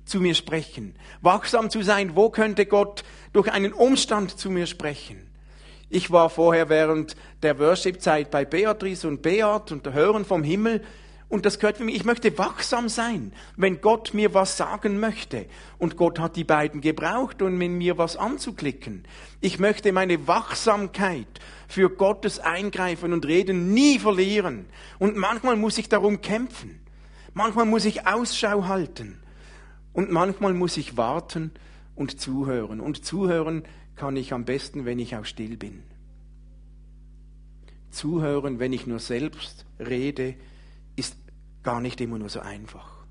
zu 0.06 0.20
mir 0.20 0.36
sprechen? 0.36 0.96
Wachsam 1.22 1.70
zu 1.70 1.82
sein, 1.82 2.16
wo 2.16 2.30
könnte 2.30 2.66
Gott 2.66 3.04
durch 3.32 3.52
einen 3.52 3.74
Umstand 3.74 4.38
zu 4.38 4.52
mir 4.52 4.68
sprechen? 4.68 5.23
Ich 5.94 6.10
war 6.10 6.32
vorher 6.32 6.70
während 6.70 7.16
der 7.44 7.60
Worship-Zeit 7.60 8.32
bei 8.32 8.46
Beatrice 8.46 9.08
und 9.08 9.22
Beat 9.22 9.72
und 9.72 9.94
Hören 9.94 10.26
vom 10.26 10.42
Himmel 10.42 10.82
und 11.30 11.46
das 11.46 11.60
gehört 11.60 11.78
für 11.78 11.84
mich. 11.84 11.96
Ich 11.96 12.04
möchte 12.04 12.36
wachsam 12.40 12.90
sein, 12.90 13.32
wenn 13.58 13.80
Gott 13.80 14.16
mir 14.16 14.34
was 14.34 14.58
sagen 14.58 15.00
möchte. 15.00 15.46
Und 15.78 15.96
Gott 15.96 16.18
hat 16.18 16.36
die 16.36 16.44
beiden 16.44 16.82
gebraucht, 16.82 17.44
um 17.44 17.62
in 17.62 17.78
mir 17.78 18.00
was 18.00 18.18
anzuklicken. 18.18 19.04
Ich 19.40 19.60
möchte 19.60 19.92
meine 19.92 20.28
Wachsamkeit 20.28 21.28
für 21.68 21.92
Gottes 21.92 22.40
Eingreifen 22.40 23.14
und 23.14 23.28
Reden 23.28 23.72
nie 23.72 24.00
verlieren. 24.00 24.66
Und 24.98 25.16
manchmal 25.16 25.58
muss 25.58 25.78
ich 25.78 25.90
darum 25.90 26.22
kämpfen. 26.22 26.82
Manchmal 27.36 27.66
muss 27.66 27.86
ich 27.86 28.08
Ausschau 28.08 28.66
halten. 28.66 29.20
Und 29.92 30.12
manchmal 30.12 30.56
muss 30.56 30.76
ich 30.76 30.98
warten 30.98 31.52
und 31.96 32.20
zuhören. 32.20 32.80
Und 32.80 33.06
zuhören 33.06 33.64
kann 33.96 34.16
ich 34.16 34.34
am 34.34 34.46
besten, 34.46 34.86
wenn 34.86 35.00
ich 35.00 35.16
auch 35.16 35.26
still 35.26 35.58
bin. 35.58 35.84
Zuhören, 37.92 38.60
wenn 38.60 38.74
ich 38.74 38.88
nur 38.88 39.00
selbst 39.00 39.66
rede, 39.80 40.36
ist 40.96 41.16
gar 41.62 41.80
nicht 41.80 42.02
immer 42.02 42.18
nur 42.18 42.30
so 42.30 42.40
einfach. 42.40 43.06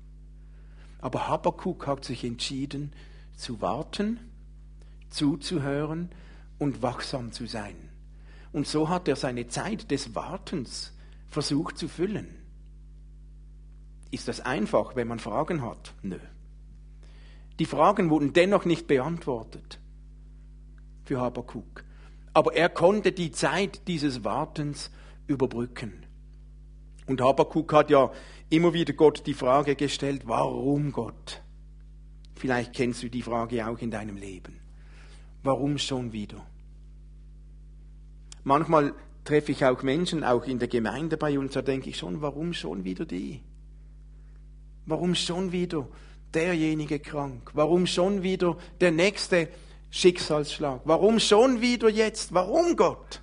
Aber 0.99 1.27
Habakkuk 1.27 1.87
hat 1.87 2.05
sich 2.05 2.23
entschieden, 2.23 2.93
zu 3.35 3.61
warten, 3.61 4.19
zuzuhören 5.09 6.09
und 6.59 6.81
wachsam 6.81 7.31
zu 7.31 7.45
sein. 7.45 7.75
Und 8.51 8.67
so 8.67 8.89
hat 8.89 9.07
er 9.07 9.15
seine 9.15 9.47
Zeit 9.47 9.89
des 9.89 10.15
Wartens 10.15 10.93
versucht 11.27 11.77
zu 11.77 11.87
füllen. 11.87 12.27
Ist 14.11 14.27
das 14.27 14.41
einfach, 14.41 14.95
wenn 14.95 15.07
man 15.07 15.19
Fragen 15.19 15.63
hat? 15.63 15.93
Nö. 16.03 16.19
Die 17.57 17.65
Fragen 17.65 18.09
wurden 18.09 18.33
dennoch 18.33 18.65
nicht 18.65 18.87
beantwortet 18.87 19.79
für 21.05 21.19
Habakkuk. 21.19 21.83
Aber 22.33 22.55
er 22.55 22.69
konnte 22.69 23.11
die 23.11 23.31
Zeit 23.31 23.87
dieses 23.87 24.23
Wartens 24.23 24.91
überbrücken. 25.27 26.05
Und 27.05 27.21
Habakkuk 27.21 27.71
hat 27.73 27.89
ja 27.89 28.11
immer 28.49 28.73
wieder 28.73 28.93
Gott 28.93 29.25
die 29.25 29.33
Frage 29.33 29.75
gestellt, 29.75 30.23
warum 30.25 30.91
Gott? 30.91 31.41
Vielleicht 32.35 32.73
kennst 32.73 33.03
du 33.03 33.09
die 33.09 33.21
Frage 33.21 33.67
auch 33.67 33.79
in 33.79 33.91
deinem 33.91 34.17
Leben. 34.17 34.59
Warum 35.43 35.77
schon 35.77 36.13
wieder? 36.13 36.45
Manchmal 38.43 38.93
treffe 39.23 39.51
ich 39.51 39.65
auch 39.65 39.83
Menschen, 39.83 40.23
auch 40.23 40.45
in 40.45 40.59
der 40.59 40.67
Gemeinde 40.67 41.17
bei 41.17 41.37
uns, 41.39 41.53
da 41.53 41.61
denke 41.61 41.89
ich 41.89 41.97
schon, 41.97 42.21
warum 42.21 42.53
schon 42.53 42.83
wieder 42.83 43.05
die? 43.05 43.41
Warum 44.85 45.15
schon 45.15 45.51
wieder 45.51 45.87
derjenige 46.33 46.99
krank? 46.99 47.51
Warum 47.53 47.87
schon 47.87 48.23
wieder 48.23 48.57
der 48.81 48.91
nächste 48.91 49.47
Schicksalsschlag? 49.93 50.81
Warum 50.85 51.19
schon 51.19 51.61
wieder 51.61 51.87
jetzt? 51.87 52.33
Warum 52.33 52.75
Gott? 52.75 53.21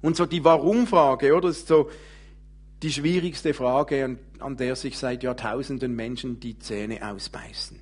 Und 0.00 0.16
so 0.16 0.24
die 0.24 0.42
Warum-Frage, 0.42 1.34
oder? 1.34 1.48
Das 1.48 1.58
ist 1.58 1.68
so 1.68 1.90
die 2.82 2.90
schwierigste 2.90 3.52
Frage, 3.52 4.18
an 4.38 4.56
der 4.56 4.74
sich 4.74 4.96
seit 4.96 5.22
Jahrtausenden 5.22 5.94
Menschen 5.94 6.40
die 6.40 6.58
Zähne 6.58 7.06
ausbeißen. 7.06 7.78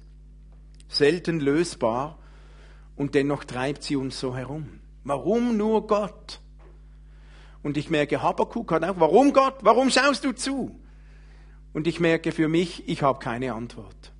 Selten 0.88 1.38
lösbar 1.38 2.18
und 2.96 3.14
dennoch 3.14 3.44
treibt 3.44 3.84
sie 3.84 3.94
uns 3.94 4.18
so 4.18 4.34
herum. 4.34 4.80
Warum 5.04 5.56
nur 5.56 5.86
Gott? 5.86 6.40
Und 7.62 7.76
ich 7.76 7.90
merke, 7.90 8.22
Habakkuk 8.22 8.72
hat 8.72 8.82
auch, 8.82 8.98
warum 8.98 9.32
Gott? 9.32 9.58
Warum 9.60 9.88
schaust 9.88 10.24
du 10.24 10.32
zu? 10.32 10.80
Und 11.72 11.86
ich 11.86 12.00
merke 12.00 12.32
für 12.32 12.48
mich, 12.48 12.88
ich 12.88 13.02
habe 13.02 13.20
keine 13.20 13.54
Antwort. 13.54 14.12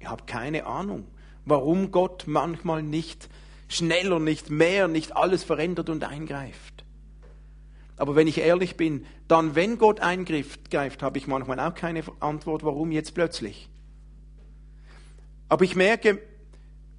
Ich 0.00 0.08
habe 0.08 0.24
keine 0.26 0.66
Ahnung, 0.66 1.06
warum 1.44 1.90
Gott 1.90 2.24
manchmal 2.26 2.82
nicht 2.82 3.28
schneller, 3.68 4.18
nicht 4.18 4.50
mehr, 4.50 4.88
nicht 4.88 5.16
alles 5.16 5.44
verändert 5.44 5.88
und 5.88 6.04
eingreift. 6.04 6.84
Aber 7.96 8.16
wenn 8.16 8.26
ich 8.26 8.38
ehrlich 8.38 8.76
bin, 8.76 9.06
dann, 9.28 9.54
wenn 9.54 9.78
Gott 9.78 10.00
eingreift, 10.00 10.70
greift, 10.70 11.02
habe 11.02 11.18
ich 11.18 11.26
manchmal 11.26 11.60
auch 11.60 11.74
keine 11.74 12.02
Antwort, 12.20 12.64
warum 12.64 12.90
jetzt 12.90 13.14
plötzlich. 13.14 13.68
Aber 15.48 15.64
ich 15.64 15.76
merke 15.76 16.20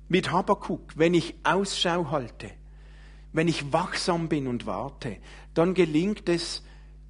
mit 0.08 0.32
Habakkuk, 0.32 0.94
wenn 0.96 1.14
ich 1.14 1.36
Ausschau 1.44 2.12
halte, 2.12 2.52
wenn 3.34 3.48
ich 3.48 3.74
wachsam 3.74 4.30
bin 4.30 4.48
und 4.48 4.66
warte, 4.66 5.18
dann 5.54 5.74
gelingt 5.74 6.30
es, 6.30 6.64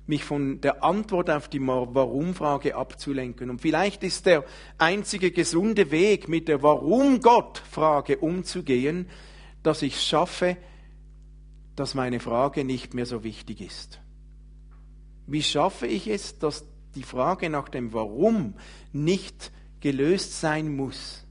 mich 0.08 0.24
von 0.24 0.62
der 0.62 0.84
Antwort 0.84 1.30
auf 1.30 1.48
die 1.48 1.60
Warum-Frage 1.60 2.76
abzulenken. 2.76 3.50
Und 3.50 3.62
vielleicht 3.62 4.04
ist 4.04 4.26
der 4.26 4.44
einzige 4.78 5.32
gesunde 5.32 5.92
Weg, 5.92 6.30
mit 6.30 6.48
der 6.48 6.62
Warum-Gott-Frage 6.62 8.18
umzugehen, 8.18 9.08
dass 9.64 9.82
ich 9.82 10.02
schaffe, 10.02 10.58
dass 11.76 11.96
meine 11.96 12.20
Frage 12.20 12.64
nicht 12.64 12.94
mehr 12.94 13.06
so 13.06 13.24
wichtig 13.24 13.62
ist? 13.62 14.00
Wie 15.28 15.44
schaffe 15.44 15.88
ich 15.88 16.08
es, 16.08 16.38
dass 16.38 16.66
die 16.94 17.04
Frage 17.04 17.50
nach 17.50 17.68
dem 17.68 17.92
Warum 17.94 18.54
nicht 18.94 19.52
gelöst 19.80 20.40
sein 20.40 20.76
muss? 20.76 21.26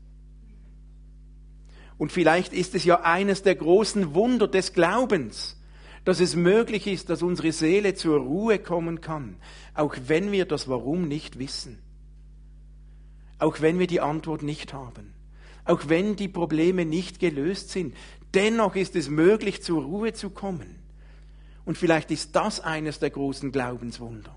Und 1.96 2.10
vielleicht 2.10 2.52
ist 2.52 2.74
es 2.74 2.84
ja 2.84 3.02
eines 3.02 3.42
der 3.42 3.54
großen 3.54 4.14
Wunder 4.14 4.48
des 4.48 4.72
Glaubens, 4.72 5.60
dass 6.04 6.20
es 6.20 6.36
möglich 6.36 6.86
ist, 6.86 7.10
dass 7.10 7.22
unsere 7.22 7.52
Seele 7.52 7.94
zur 7.94 8.18
Ruhe 8.18 8.58
kommen 8.58 9.00
kann, 9.00 9.36
auch 9.74 9.94
wenn 10.06 10.32
wir 10.32 10.44
das 10.44 10.68
Warum 10.68 11.08
nicht 11.08 11.38
wissen, 11.38 11.78
auch 13.38 13.60
wenn 13.60 13.78
wir 13.78 13.86
die 13.86 14.00
Antwort 14.00 14.42
nicht 14.42 14.72
haben, 14.72 15.14
auch 15.64 15.88
wenn 15.88 16.16
die 16.16 16.28
Probleme 16.28 16.84
nicht 16.84 17.20
gelöst 17.20 17.70
sind, 17.70 17.94
Dennoch 18.34 18.74
ist 18.74 18.96
es 18.96 19.08
möglich, 19.08 19.62
zur 19.62 19.84
Ruhe 19.84 20.12
zu 20.12 20.28
kommen. 20.28 20.82
Und 21.64 21.78
vielleicht 21.78 22.10
ist 22.10 22.34
das 22.34 22.60
eines 22.60 22.98
der 22.98 23.10
großen 23.10 23.52
Glaubenswunder. 23.52 24.34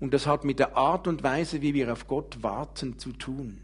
Und 0.00 0.14
das 0.14 0.26
hat 0.26 0.44
mit 0.44 0.58
der 0.58 0.76
Art 0.76 1.06
und 1.06 1.22
Weise, 1.22 1.60
wie 1.60 1.74
wir 1.74 1.92
auf 1.92 2.08
Gott 2.08 2.42
warten, 2.42 2.98
zu 2.98 3.12
tun. 3.12 3.58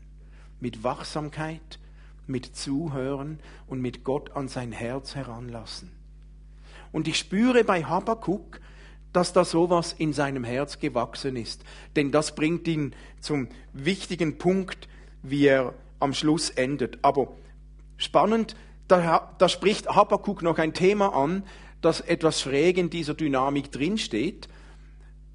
Mit 0.60 0.84
Wachsamkeit, 0.84 1.78
mit 2.26 2.54
Zuhören 2.54 3.40
und 3.66 3.80
mit 3.80 4.04
Gott 4.04 4.36
an 4.36 4.48
sein 4.48 4.70
Herz 4.70 5.14
heranlassen. 5.14 5.90
Und 6.92 7.08
ich 7.08 7.18
spüre 7.18 7.64
bei 7.64 7.84
Habakkuk, 7.84 8.60
dass 9.12 9.32
da 9.32 9.44
sowas 9.44 9.94
in 9.96 10.12
seinem 10.12 10.44
Herz 10.44 10.78
gewachsen 10.78 11.36
ist. 11.36 11.64
Denn 11.96 12.12
das 12.12 12.34
bringt 12.34 12.66
ihn 12.68 12.94
zum 13.20 13.48
wichtigen 13.72 14.38
Punkt, 14.38 14.88
wie 15.22 15.46
er 15.46 15.74
am 16.00 16.14
Schluss 16.14 16.50
endet. 16.50 16.98
Aber 17.02 17.28
spannend, 17.96 18.56
da, 18.88 19.34
da 19.38 19.48
spricht 19.48 19.88
Habakkuk 19.88 20.42
noch 20.42 20.58
ein 20.58 20.74
Thema 20.74 21.14
an, 21.14 21.44
das 21.80 22.00
etwas 22.00 22.40
schräg 22.40 22.78
in 22.78 22.90
dieser 22.90 23.14
Dynamik 23.14 23.70
drinsteht. 23.70 24.48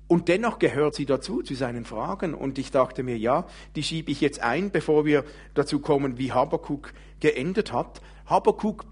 Und 0.08 0.30
dennoch 0.30 0.58
gehört 0.58 0.96
sie 0.96 1.06
dazu, 1.06 1.41
zu 1.41 1.54
seinen 1.54 1.84
Fragen. 1.84 2.34
Und 2.34 2.58
ich 2.58 2.72
dachte 2.72 3.04
mir, 3.04 3.17
ja, 3.17 3.46
die 3.76 3.84
schiebe 3.84 4.12
ich 4.12 4.22
jetzt 4.22 4.39
ein, 4.41 4.72
bevor 4.72 5.06
wir 5.06 5.26
dazu 5.54 5.80
kommen, 5.80 6.17
wie 6.17 6.32
Habakkuk 6.32 6.93
geendet 7.20 7.74
hat. 7.74 8.02
Habakkuk 8.26 8.86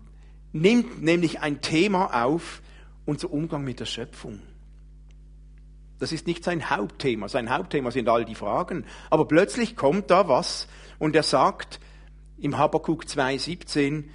nimmt 0.55 1.03
nämlich 1.03 1.41
ein 1.41 1.59
Thema 1.59 2.25
auf, 2.25 2.61
unser 3.05 3.31
Umgang 3.31 3.63
mit 3.65 3.81
der 3.81 3.85
Schöpfung. 3.85 4.39
Das 5.99 6.13
ist 6.13 6.27
nicht 6.27 6.43
sein 6.43 6.69
Hauptthema. 6.69 7.27
Sein 7.27 7.49
Hauptthema 7.49 7.91
sind 7.91 8.07
all 8.07 8.23
die 8.23 8.35
Fragen. 8.35 8.85
Aber 9.09 9.27
plötzlich 9.27 9.75
kommt 9.75 10.09
da 10.09 10.27
was 10.29 10.67
und 10.97 11.15
er 11.15 11.23
sagt 11.23 11.79
im 12.37 12.57
Habakkuk 12.57 13.03
2,17, 13.03 14.05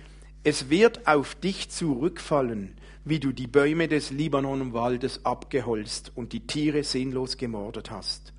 es 0.42 0.70
wird 0.70 1.06
auf 1.06 1.34
dich 1.34 1.68
zurückfallen, 1.70 2.74
wie 3.04 3.20
du 3.20 3.32
die 3.32 3.46
Bäume 3.46 3.86
des 3.86 4.10
Libanonwaldes 4.10 5.26
abgeholzt 5.26 6.12
und 6.14 6.32
die 6.32 6.46
Tiere 6.46 6.84
sinnlos 6.84 7.36
gemordet 7.36 7.90
hast. 7.90 8.32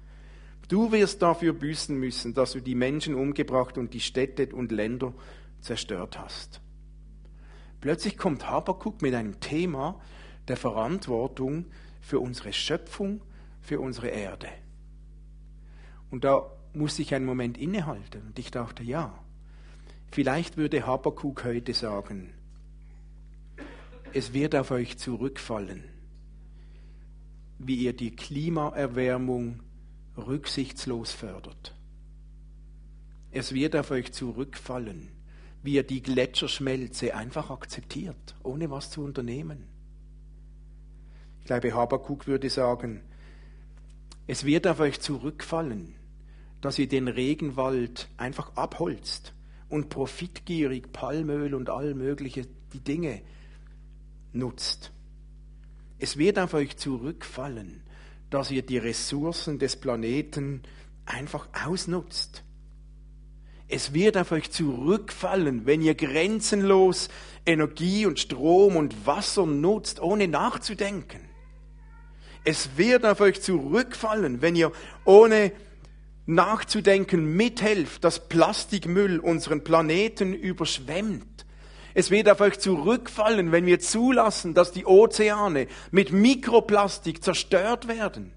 Du 0.67 0.91
wirst 0.91 1.21
dafür 1.21 1.53
büßen 1.53 1.95
müssen, 1.95 2.33
dass 2.33 2.53
du 2.53 2.61
die 2.61 2.75
Menschen 2.75 3.13
umgebracht 3.13 3.77
und 3.77 3.93
die 3.93 3.99
Städte 3.99 4.55
und 4.55 4.71
Länder 4.71 5.13
zerstört 5.59 6.17
hast. 6.17 6.60
Plötzlich 7.81 8.17
kommt 8.17 8.49
Habakuk 8.49 9.01
mit 9.01 9.13
einem 9.13 9.39
Thema 9.39 9.99
der 10.47 10.57
Verantwortung 10.57 11.65
für 11.99 12.19
unsere 12.19 12.53
Schöpfung, 12.53 13.21
für 13.59 13.79
unsere 13.79 14.07
Erde. 14.07 14.47
Und 16.09 16.23
da 16.23 16.49
musste 16.73 17.01
ich 17.01 17.13
einen 17.13 17.25
Moment 17.25 17.57
innehalten 17.57 18.21
und 18.27 18.39
ich 18.39 18.51
dachte, 18.51 18.83
ja, 18.83 19.13
Vielleicht 20.13 20.57
würde 20.57 20.85
Habakuk 20.85 21.45
heute 21.45 21.73
sagen, 21.73 22.33
es 24.13 24.33
wird 24.33 24.55
auf 24.55 24.71
euch 24.71 24.97
zurückfallen, 24.97 25.85
wie 27.59 27.75
ihr 27.75 27.93
die 27.93 28.13
Klimaerwärmung 28.13 29.61
rücksichtslos 30.17 31.13
fördert. 31.13 31.73
Es 33.31 33.53
wird 33.53 33.73
auf 33.77 33.91
euch 33.91 34.11
zurückfallen, 34.11 35.07
wie 35.63 35.73
ihr 35.73 35.83
die 35.83 36.01
Gletscherschmelze 36.01 37.15
einfach 37.15 37.49
akzeptiert, 37.49 38.35
ohne 38.43 38.69
was 38.71 38.89
zu 38.89 39.03
unternehmen. 39.03 39.65
Ich 41.39 41.45
glaube, 41.45 41.73
Habakuk 41.73 42.27
würde 42.27 42.49
sagen, 42.49 43.01
es 44.27 44.45
wird 44.45 44.67
auf 44.67 44.79
euch 44.79 44.99
zurückfallen, 44.99 45.95
dass 46.61 46.79
ihr 46.79 46.87
den 46.87 47.07
Regenwald 47.07 48.09
einfach 48.17 48.55
abholzt 48.55 49.33
und 49.69 49.89
profitgierig 49.89 50.91
Palmöl 50.91 51.55
und 51.55 51.69
all 51.69 51.95
mögliche 51.95 52.47
die 52.73 52.79
Dinge 52.79 53.21
nutzt. 54.33 54.91
Es 55.99 56.17
wird 56.17 56.39
auf 56.39 56.53
euch 56.53 56.77
zurückfallen, 56.77 57.81
dass 58.29 58.51
ihr 58.51 58.61
die 58.61 58.77
Ressourcen 58.77 59.59
des 59.59 59.75
Planeten 59.75 60.63
einfach 61.05 61.47
ausnutzt. 61.65 62.43
Es 63.73 63.93
wird 63.93 64.17
auf 64.17 64.33
euch 64.33 64.51
zurückfallen, 64.51 65.65
wenn 65.65 65.81
ihr 65.81 65.95
grenzenlos 65.95 67.07
Energie 67.45 68.05
und 68.05 68.19
Strom 68.19 68.75
und 68.75 69.05
Wasser 69.05 69.45
nutzt, 69.45 70.01
ohne 70.01 70.27
nachzudenken. 70.27 71.21
Es 72.43 72.71
wird 72.75 73.05
auf 73.05 73.21
euch 73.21 73.41
zurückfallen, 73.41 74.41
wenn 74.41 74.57
ihr 74.57 74.73
ohne 75.05 75.53
nachzudenken 76.25 77.37
mithelft, 77.37 78.03
dass 78.03 78.27
Plastikmüll 78.27 79.19
unseren 79.19 79.63
Planeten 79.63 80.33
überschwemmt. 80.33 81.45
Es 81.93 82.11
wird 82.11 82.27
auf 82.29 82.41
euch 82.41 82.59
zurückfallen, 82.59 83.53
wenn 83.53 83.65
wir 83.65 83.79
zulassen, 83.79 84.53
dass 84.53 84.73
die 84.73 84.85
Ozeane 84.85 85.67
mit 85.91 86.11
Mikroplastik 86.11 87.23
zerstört 87.23 87.87
werden. 87.87 88.33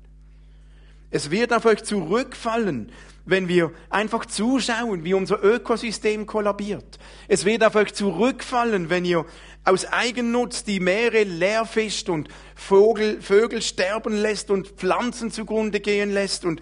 Es 1.15 1.31
wird 1.31 1.53
auf 1.53 1.65
euch 1.65 1.85
zurückfallen, 1.85 2.91
wenn 3.25 3.47
wir 3.47 3.71
einfach 3.89 4.27
zuschauen, 4.27 5.05
wie 5.05 5.15
unser 5.15 5.45
Ökosystem 5.45 6.27
kollabiert. 6.27 6.99
Es 7.29 7.45
wird 7.45 7.63
auf 7.63 7.77
euch 7.77 7.95
zurückfallen, 7.95 8.91
wenn 8.91 9.05
ihr 9.05 9.25
aus 9.65 9.87
Eigennutz 9.87 10.65
die 10.65 10.81
Meere 10.81 11.23
leer 11.23 11.67
fischt 11.67 12.09
und 12.09 12.29
Vogel, 12.57 13.23
Vögel 13.23 13.63
sterben 13.63 14.17
lässt 14.17 14.51
und 14.51 14.67
Pflanzen 14.67 15.31
zugrunde 15.31 15.79
gehen 15.79 16.13
lässt 16.13 16.45
und, 16.45 16.61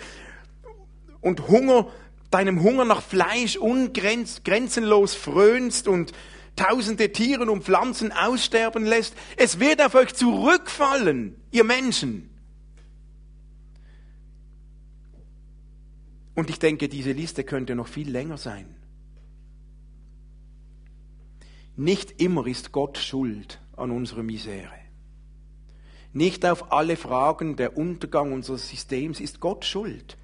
und 1.23 1.49
Hunger, 1.49 1.87
deinem 2.31 2.63
Hunger 2.63 2.85
nach 2.85 3.01
Fleisch 3.01 3.57
ungrenzenlos 3.57 5.15
frönst 5.15 5.89
und 5.89 6.13
tausende 6.57 7.11
Tiere 7.11 7.51
und 7.51 7.65
Pflanzen 7.65 8.13
aussterben 8.13 8.85
lässt. 8.85 9.15
Es 9.39 9.61
wird 9.61 9.81
auf 9.81 9.95
euch 9.95 10.13
zurückfallen, 10.13 11.41
ihr 11.53 11.65
Menschen. 11.65 12.32
Und 16.35 16.51
ich 16.51 16.59
denke, 16.59 16.89
diese 16.89 17.13
Liste 17.13 17.45
könnte 17.45 17.75
noch 17.75 17.89
viel 17.89 18.11
länger 18.11 18.39
sein. 18.39 18.67
Nicht 21.77 22.21
immer 22.21 22.47
ist 22.47 22.73
Gott 22.73 22.99
schuld 22.99 23.61
an 23.77 23.91
unserer 23.91 24.23
Misere. 24.23 24.71
Nicht 26.13 26.45
auf 26.45 26.73
alle 26.73 26.97
Fragen 26.97 27.57
der 27.57 27.77
Untergang 27.77 28.33
unseres 28.33 28.69
Systems 28.69 29.21
ist 29.21 29.41
Gott 29.41 29.65
schuld. 29.65 30.17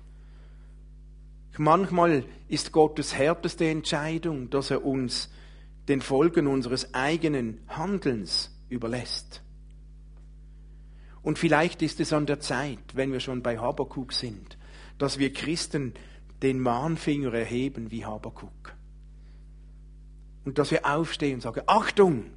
Manchmal 1.57 2.25
ist 2.49 2.73
Gottes 2.73 3.16
härteste 3.16 3.66
Entscheidung, 3.66 4.51
dass 4.51 4.71
er 4.71 4.85
uns 4.85 5.31
den 5.88 6.03
Folgen 6.03 6.47
unseres 6.47 6.94
eigenen 6.94 7.61
Handelns 7.66 8.55
überlässt. 8.68 9.42
Und 11.23 11.38
vielleicht 11.38 11.83
ist 11.83 11.99
es 12.01 12.12
an 12.12 12.27
der 12.27 12.40
Zeit, 12.40 12.79
wenn 12.94 13.12
wir 13.12 13.21
schon 13.21 13.42
bei 13.42 13.59
Habakuk 13.59 14.12
sind, 14.12 14.58
dass 14.98 15.18
wir 15.18 15.32
Christen 15.32 15.94
den 16.42 16.61
Mahnfinger 16.61 17.32
erheben 17.32 17.90
wie 17.90 18.04
Habakuk. 18.04 18.74
Und 20.44 20.58
dass 20.58 20.70
wir 20.70 20.87
aufstehen 20.87 21.34
und 21.34 21.40
sagen, 21.40 21.62
Achtung, 21.66 22.30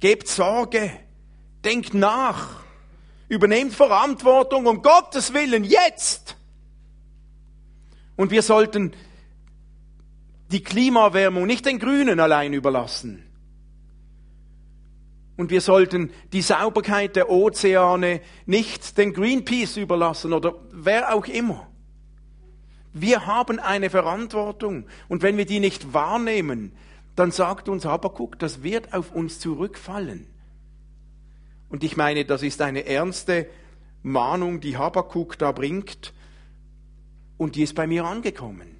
gebt 0.00 0.28
Sorge, 0.28 0.90
denkt 1.64 1.94
nach, 1.94 2.62
übernehmt 3.28 3.74
Verantwortung 3.74 4.66
um 4.66 4.82
Gottes 4.82 5.32
Willen 5.32 5.64
jetzt. 5.64 6.36
Und 8.16 8.30
wir 8.30 8.42
sollten 8.42 8.92
die 10.50 10.62
Klimaerwärmung 10.62 11.46
nicht 11.46 11.66
den 11.66 11.78
Grünen 11.78 12.20
allein 12.20 12.52
überlassen. 12.52 13.25
Und 15.36 15.50
wir 15.50 15.60
sollten 15.60 16.10
die 16.32 16.42
Sauberkeit 16.42 17.16
der 17.16 17.30
Ozeane 17.30 18.20
nicht 18.46 18.96
den 18.96 19.12
Greenpeace 19.12 19.76
überlassen 19.76 20.32
oder 20.32 20.54
wer 20.72 21.14
auch 21.14 21.26
immer. 21.26 21.66
Wir 22.94 23.26
haben 23.26 23.58
eine 23.58 23.90
Verantwortung. 23.90 24.86
Und 25.08 25.22
wenn 25.22 25.36
wir 25.36 25.44
die 25.44 25.60
nicht 25.60 25.92
wahrnehmen, 25.92 26.72
dann 27.14 27.30
sagt 27.30 27.68
uns 27.68 27.84
Habakuk, 27.84 28.38
das 28.38 28.62
wird 28.62 28.94
auf 28.94 29.12
uns 29.12 29.38
zurückfallen. 29.38 30.26
Und 31.68 31.84
ich 31.84 31.98
meine, 31.98 32.24
das 32.24 32.42
ist 32.42 32.62
eine 32.62 32.86
ernste 32.86 33.46
Mahnung, 34.02 34.60
die 34.60 34.78
Habakuk 34.78 35.36
da 35.36 35.52
bringt. 35.52 36.14
Und 37.36 37.56
die 37.56 37.62
ist 37.62 37.74
bei 37.74 37.86
mir 37.86 38.06
angekommen. 38.06 38.76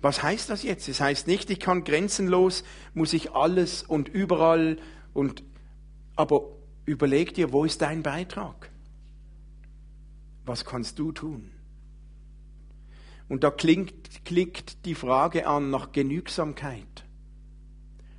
Was 0.00 0.22
heißt 0.22 0.50
das 0.50 0.62
jetzt? 0.62 0.86
Es 0.88 1.00
heißt 1.00 1.26
nicht, 1.26 1.50
ich 1.50 1.58
kann 1.58 1.82
grenzenlos, 1.82 2.62
muss 2.92 3.12
ich 3.12 3.32
alles 3.32 3.82
und 3.82 4.08
überall 4.08 4.76
und, 5.14 5.42
aber 6.16 6.42
überleg 6.84 7.32
dir, 7.32 7.52
wo 7.52 7.64
ist 7.64 7.80
dein 7.80 8.02
Beitrag? 8.02 8.70
Was 10.44 10.64
kannst 10.66 10.98
du 10.98 11.12
tun? 11.12 11.50
Und 13.28 13.42
da 13.42 13.50
klingt, 13.50 14.24
klickt 14.26 14.84
die 14.84 14.94
Frage 14.94 15.46
an 15.46 15.70
nach 15.70 15.92
Genügsamkeit. 15.92 17.04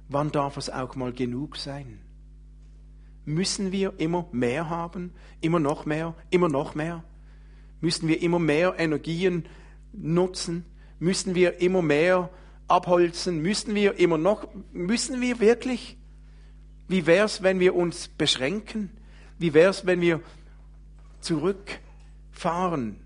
Wann 0.10 0.32
darf 0.32 0.58
es 0.58 0.70
auch 0.70 0.96
mal 0.96 1.14
genug 1.14 1.58
sein? 1.58 2.00
Müssen 3.26 3.72
wir 3.72 4.00
immer 4.00 4.28
mehr 4.32 4.70
haben? 4.70 5.12
Immer 5.42 5.60
noch 5.60 5.86
mehr? 5.86 6.16
Immer 6.30 6.50
noch 6.50 6.76
mehr? 6.76 7.04
Müssen 7.82 8.08
wir 8.08 8.22
immer 8.22 8.40
mehr 8.40 8.76
Energien 8.80 9.46
nutzen? 9.94 10.66
Müssen 11.00 11.36
wir 11.36 11.60
immer 11.60 11.82
mehr 11.82 12.30
abholzen? 12.68 13.42
Müssen 13.42 13.76
wir 13.76 14.00
immer 14.00 14.18
noch, 14.18 14.48
müssen 14.74 15.22
wir 15.22 15.40
wirklich? 15.40 15.98
Wie 16.88 17.06
wär's, 17.06 17.42
wenn 17.42 17.60
wir 17.60 17.76
uns 17.76 18.08
beschränken? 18.08 18.92
Wie 19.40 19.54
wär's, 19.54 19.86
wenn 19.86 20.02
wir 20.02 20.22
zurückfahren? 21.20 22.98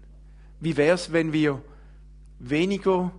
Wie 0.59 0.75
wär's, 0.75 1.11
wenn 1.11 1.31
wir 1.33 1.61
weniger 2.39 3.11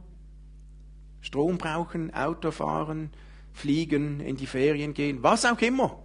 Strom 1.22 1.58
brauchen, 1.58 2.12
Auto 2.14 2.50
fahren, 2.50 3.10
fliegen, 3.52 4.20
in 4.20 4.36
die 4.36 4.46
Ferien 4.46 4.94
gehen, 4.94 5.22
was 5.22 5.44
auch 5.44 5.60
immer? 5.60 5.98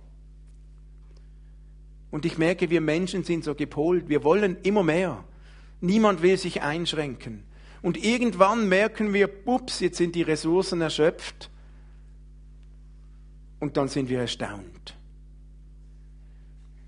Und 2.11 2.25
ich 2.25 2.37
merke, 2.37 2.69
wir 2.69 2.81
Menschen 2.81 3.23
sind 3.23 3.43
so 3.43 3.55
gepolt, 3.55 4.07
wir 4.07 4.23
wollen 4.23 4.57
immer 4.63 4.83
mehr. 4.83 5.23
Niemand 5.81 6.21
will 6.21 6.37
sich 6.37 6.61
einschränken. 6.61 7.43
Und 7.81 8.01
irgendwann 8.03 8.69
merken 8.69 9.13
wir, 9.13 9.29
ups, 9.45 9.81
jetzt 9.81 9.97
sind 9.97 10.15
die 10.15 10.21
Ressourcen 10.21 10.81
erschöpft. 10.81 11.49
Und 13.59 13.77
dann 13.77 13.87
sind 13.87 14.09
wir 14.09 14.19
erstaunt. 14.19 14.95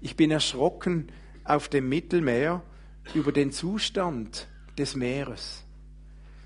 Ich 0.01 0.15
bin 0.15 0.31
erschrocken 0.31 1.07
auf 1.43 1.69
dem 1.69 1.89
Mittelmeer 1.89 2.61
über 3.13 3.31
den 3.31 3.51
Zustand 3.51 4.47
des 4.77 4.95
Meeres. 4.95 5.63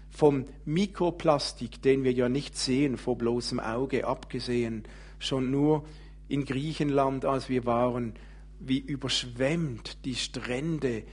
Vom 0.10 0.46
Mikroplastik, 0.66 1.82
den 1.82 2.04
wir 2.04 2.12
ja 2.12 2.30
nicht 2.30 2.58
sehen 2.58 2.98
vor 2.98 3.18
bloßem 3.18 3.60
Auge, 3.60 4.06
abgesehen, 4.06 4.84
schon 5.20 5.52
nur 5.52 5.86
in 6.28 6.46
Griechenland, 6.46 7.26
als 7.26 7.50
wir 7.50 7.66
waren, 7.66 8.14
wie 8.60 8.80
überschwemmt 8.80 10.06
die 10.06 10.16
Strände 10.16 11.04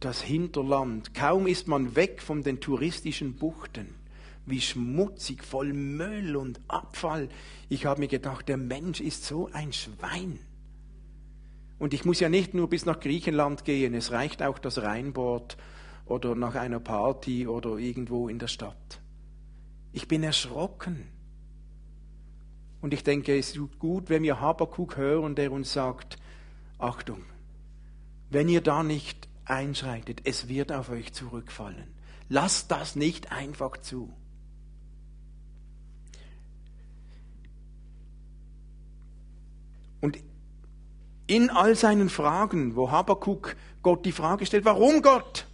das 0.00 0.22
Hinterland. 0.22 1.14
Kaum 1.14 1.46
ist 1.46 1.68
man 1.68 1.96
weg 1.96 2.20
von 2.22 2.42
den 2.42 2.60
touristischen 2.60 3.34
Buchten. 3.34 3.94
Wie 4.46 4.60
schmutzig, 4.60 5.42
voll 5.42 5.72
Müll 5.72 6.36
und 6.36 6.60
Abfall. 6.68 7.28
Ich 7.68 7.86
habe 7.86 8.00
mir 8.00 8.08
gedacht, 8.08 8.48
der 8.48 8.58
Mensch 8.58 9.00
ist 9.00 9.24
so 9.24 9.48
ein 9.52 9.72
Schwein. 9.72 10.38
Und 11.78 11.94
ich 11.94 12.04
muss 12.04 12.20
ja 12.20 12.28
nicht 12.28 12.54
nur 12.54 12.68
bis 12.68 12.86
nach 12.86 13.00
Griechenland 13.00 13.64
gehen, 13.64 13.94
es 13.94 14.12
reicht 14.12 14.42
auch 14.42 14.58
das 14.58 14.82
Rheinbord 14.82 15.56
oder 16.06 16.34
nach 16.34 16.54
einer 16.54 16.80
Party 16.80 17.46
oder 17.46 17.76
irgendwo 17.76 18.28
in 18.28 18.38
der 18.38 18.46
Stadt. 18.46 19.00
Ich 19.92 20.08
bin 20.08 20.22
erschrocken. 20.22 21.08
Und 22.80 22.92
ich 22.92 23.02
denke, 23.02 23.38
es 23.38 23.56
ist 23.56 23.78
gut, 23.78 24.10
wenn 24.10 24.22
wir 24.22 24.40
Habakuk 24.40 24.96
hören, 24.96 25.34
der 25.34 25.50
uns 25.52 25.72
sagt, 25.72 26.18
Achtung, 26.78 27.22
wenn 28.28 28.48
ihr 28.48 28.60
da 28.60 28.82
nicht 28.82 29.28
einschreitet, 29.44 30.22
es 30.24 30.48
wird 30.48 30.72
auf 30.72 30.90
euch 30.90 31.12
zurückfallen. 31.12 31.94
Lasst 32.28 32.70
das 32.70 32.96
nicht 32.96 33.32
einfach 33.32 33.78
zu. 33.78 34.12
Und 40.04 40.18
in 41.26 41.48
all 41.48 41.76
seinen 41.76 42.10
Fragen, 42.10 42.76
wo 42.76 42.90
Habakuk 42.90 43.56
Gott 43.82 44.04
die 44.04 44.12
Frage 44.12 44.44
stellt, 44.44 44.66
warum 44.66 45.00
Gott? 45.00 45.46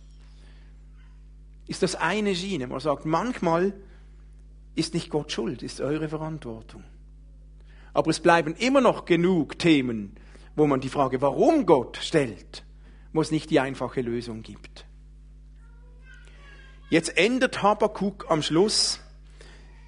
Ist 1.69 1.85
das 1.85 1.95
eine 1.95 2.35
Schiene. 2.35 2.67
Man 2.67 2.81
sagt, 2.81 3.07
manchmal 3.07 3.73
ist 4.75 4.93
nicht 4.93 5.09
Gott 5.09 5.31
schuld, 5.31 5.63
ist 5.63 5.81
eure 5.81 6.09
Verantwortung. 6.09 6.83
Aber 7.93 8.11
es 8.11 8.19
bleiben 8.19 8.57
immer 8.57 8.81
noch 8.81 9.05
genug 9.05 9.57
Themen, 9.61 10.17
wo 10.57 10.67
man 10.67 10.81
die 10.81 10.89
Frage, 10.89 11.23
warum 11.23 11.65
Gott 11.65 11.99
stellt 11.99 12.65
wo 13.13 13.21
es 13.21 13.31
nicht 13.31 13.51
die 13.51 13.61
einfache 13.61 14.01
Lösung 14.01 14.43
gibt. 14.43 14.85
Jetzt 16.91 17.17
endet 17.17 17.63
Habakuk 17.63 18.27
am 18.29 18.43
Schluss 18.43 19.01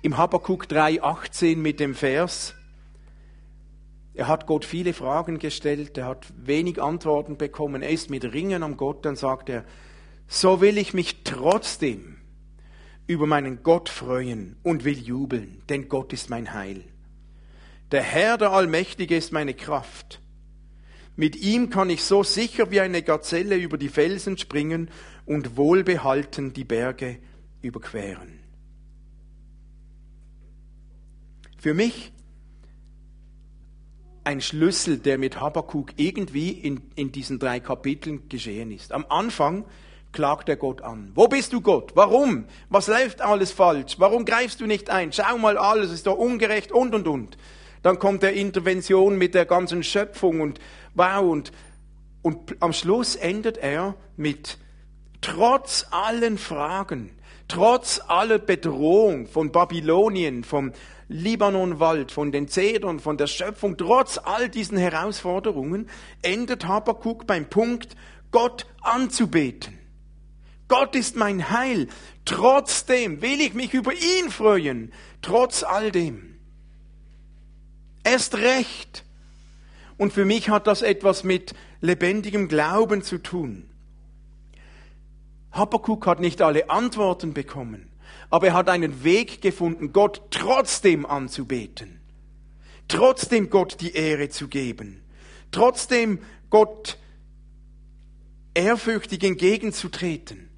im 0.03 0.17
Habakuk 0.17 0.67
3,18 0.67 1.57
mit 1.57 1.81
dem 1.81 1.95
Vers, 1.95 2.55
Er 4.15 4.29
hat 4.29 4.47
Gott 4.47 4.65
viele 4.65 4.93
Fragen 4.93 5.39
gestellt, 5.39 5.97
er 5.97 6.07
hat 6.07 6.27
wenig 6.37 6.81
Antworten 6.81 7.39
bekommen, 7.39 7.83
er 7.83 7.91
ist 7.91 8.11
mit 8.11 8.25
Ringen 8.33 8.63
am 8.63 8.77
Gott, 8.77 9.05
dann 9.07 9.17
sagt 9.17 9.49
er, 9.49 9.65
so 10.27 10.61
will 10.61 10.79
ich 10.79 10.93
mich 10.93 11.25
trotzdem 11.25 12.17
über 13.07 13.27
meinen 13.27 13.63
Gott 13.63 13.89
freuen 13.89 14.57
und 14.63 14.85
will 14.85 14.99
jubeln, 14.99 15.63
denn 15.69 15.89
Gott 15.89 16.13
ist 16.13 16.31
mein 16.31 16.53
Heil. 16.53 16.85
Der 17.91 18.03
Herr, 18.03 18.39
der 18.39 18.53
Allmächtige, 18.53 19.17
ist 19.17 19.33
meine 19.33 19.55
Kraft. 19.55 20.21
Mit 21.17 21.37
ihm 21.37 21.69
kann 21.69 21.91
ich 21.91 22.05
so 22.05 22.23
sicher 22.23 22.71
wie 22.71 22.81
eine 22.81 23.03
Gazelle 23.03 23.57
über 23.57 23.77
die 23.77 23.91
Felsen 23.91 24.39
springen 24.39 24.91
und 25.27 25.57
wohlbehalten 25.57 26.53
die 26.55 26.65
Berge 26.65 27.19
überqueren. 27.61 28.41
Für 31.59 31.75
mich 31.75 32.13
ein 34.25 34.41
Schlüssel, 34.41 34.99
der 34.99 35.19
mit 35.19 35.41
Habakkuk 35.41 35.93
irgendwie 35.97 36.51
in, 36.51 36.81
in 36.95 37.13
diesen 37.13 37.39
drei 37.39 37.61
Kapiteln 37.61 38.29
geschehen 38.29 38.71
ist. 38.71 38.93
Am 38.93 39.05
Anfang 39.09 39.65
klagt 40.13 40.49
er 40.49 40.57
Gott 40.57 40.83
an. 40.83 41.11
Wo 41.15 41.27
bist 41.27 41.53
du 41.53 41.61
Gott? 41.61 41.93
Warum? 41.95 42.45
Was 42.69 42.87
läuft 42.87 43.21
alles 43.21 43.51
falsch? 43.51 43.99
Warum 43.99 44.25
greifst 44.25 44.61
du 44.61 44.67
nicht 44.67 44.91
ein? 44.91 45.13
Schau 45.13 45.39
mal 45.39 45.57
alles, 45.59 45.91
ist 45.91 46.07
doch 46.07 46.17
ungerecht 46.17 46.71
und 46.71 46.95
und 46.95 47.09
und. 47.09 47.37
Dann 47.83 47.99
kommt 47.99 48.23
der 48.23 48.35
Intervention 48.35 49.19
mit 49.19 49.35
der 49.35 49.47
ganzen 49.47 49.83
Schöpfung 49.83 50.41
und 50.41 50.61
wow 50.95 51.23
und, 51.23 51.51
und 52.23 52.57
am 52.61 52.73
Schluss 52.73 53.17
endet 53.17 53.57
er 53.57 53.97
mit 54.17 54.59
trotz 55.21 55.87
allen 55.91 56.39
Fragen, 56.39 57.11
trotz 57.49 58.01
aller 58.07 58.39
Bedrohung 58.39 59.27
von 59.27 59.51
Babylonien, 59.51 60.45
vom 60.45 60.73
Libanonwald, 61.13 62.11
von 62.11 62.33
den 62.33 62.49
Zedern, 62.49 62.99
von 62.99 63.17
der 63.17 63.27
Schöpfung, 63.27 63.77
trotz 63.77 64.19
all 64.19 64.49
diesen 64.49 64.79
Herausforderungen, 64.79 65.89
endet 66.23 66.67
Habakkuk 66.67 67.27
beim 67.27 67.49
Punkt, 67.49 67.97
Gott 68.31 68.67
anzubeten. 68.81 69.79
Gott 70.69 70.97
ist 70.97 71.17
mein 71.17 71.51
Heil. 71.51 71.89
Trotzdem 72.25 73.21
will 73.21 73.41
ich 73.41 73.53
mich 73.53 73.75
über 73.75 73.93
ihn 73.93 74.31
freuen. 74.31 74.93
Trotz 75.21 75.63
all 75.63 75.91
dem. 75.93 76.39
Erst 78.05 78.37
recht. 78.37 79.05
Und 79.99 80.13
für 80.15 80.25
mich 80.25 80.49
hat 80.49 80.67
das 80.67 80.81
etwas 80.81 81.25
mit 81.25 81.55
lebendigem 81.81 82.49
Glauben 82.49 83.03
zu 83.03 83.19
tun. 83.19 83.69
Habakkuk 85.53 86.07
hat 86.07 86.21
nicht 86.21 86.41
alle 86.41 86.71
Antworten 86.71 87.35
bekommen 87.35 87.92
aber 88.33 88.47
er 88.47 88.55
hat 88.55 88.71
einen 88.71 89.05
Weg 89.05 89.43
gefunden, 89.43 89.93
Gott 89.93 90.23
trotzdem 90.31 91.05
anzubeten, 91.05 92.01
trotzdem 92.89 93.51
Gott 93.51 93.83
die 93.83 93.93
Ehre 93.93 94.31
zu 94.31 94.49
geben, 94.49 95.03
trotzdem 95.51 96.19
Gott 96.49 96.97
ehrfürchtig 98.55 99.23
entgegenzutreten. 99.23 100.49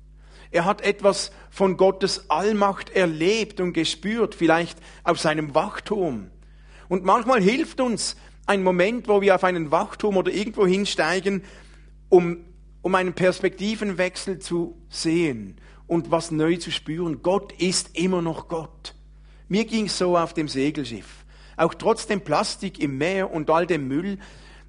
Er 0.53 0.67
hat 0.67 0.83
etwas 0.83 1.33
von 1.51 1.77
Gottes 1.77 2.31
Allmacht 2.31 2.91
erlebt 2.91 3.59
und 3.59 3.73
gespürt, 3.73 4.37
vielleicht 4.37 4.79
auf 5.03 5.19
seinem 5.19 5.57
Wachturm. 5.57 6.31
Und 6.89 7.05
manchmal 7.05 7.43
hilft 7.43 7.81
uns 7.81 8.15
ein 8.47 8.63
Moment, 8.63 9.09
wo 9.09 9.21
wir 9.21 9.35
auf 9.35 9.43
einen 9.43 9.73
Wachturm 9.73 10.17
oder 10.17 10.31
irgendwo 10.31 10.65
hinsteigen, 10.65 11.43
um, 12.09 12.45
um 12.83 12.95
einen 12.95 13.15
Perspektivenwechsel 13.15 14.39
zu 14.39 14.81
sehen 14.91 15.59
und 15.87 16.11
was 16.11 16.31
neu 16.31 16.57
zu 16.57 16.71
spüren. 16.71 17.23
Gott 17.23 17.53
ist 17.61 17.97
immer 17.97 18.23
noch 18.23 18.49
Gott. 18.49 18.95
Mir 19.49 19.65
ging 19.65 19.87
es 19.87 19.99
so 19.99 20.17
auf 20.17 20.35
dem 20.35 20.49
Segelschiff. 20.49 21.25
Auch 21.57 21.75
trotz 21.75 22.07
dem 22.07 22.23
Plastik 22.23 22.81
im 22.81 22.99
Meer 22.99 23.31
und 23.31 23.51
all 23.51 23.67
dem 23.67 23.87
Müll, 23.87 24.19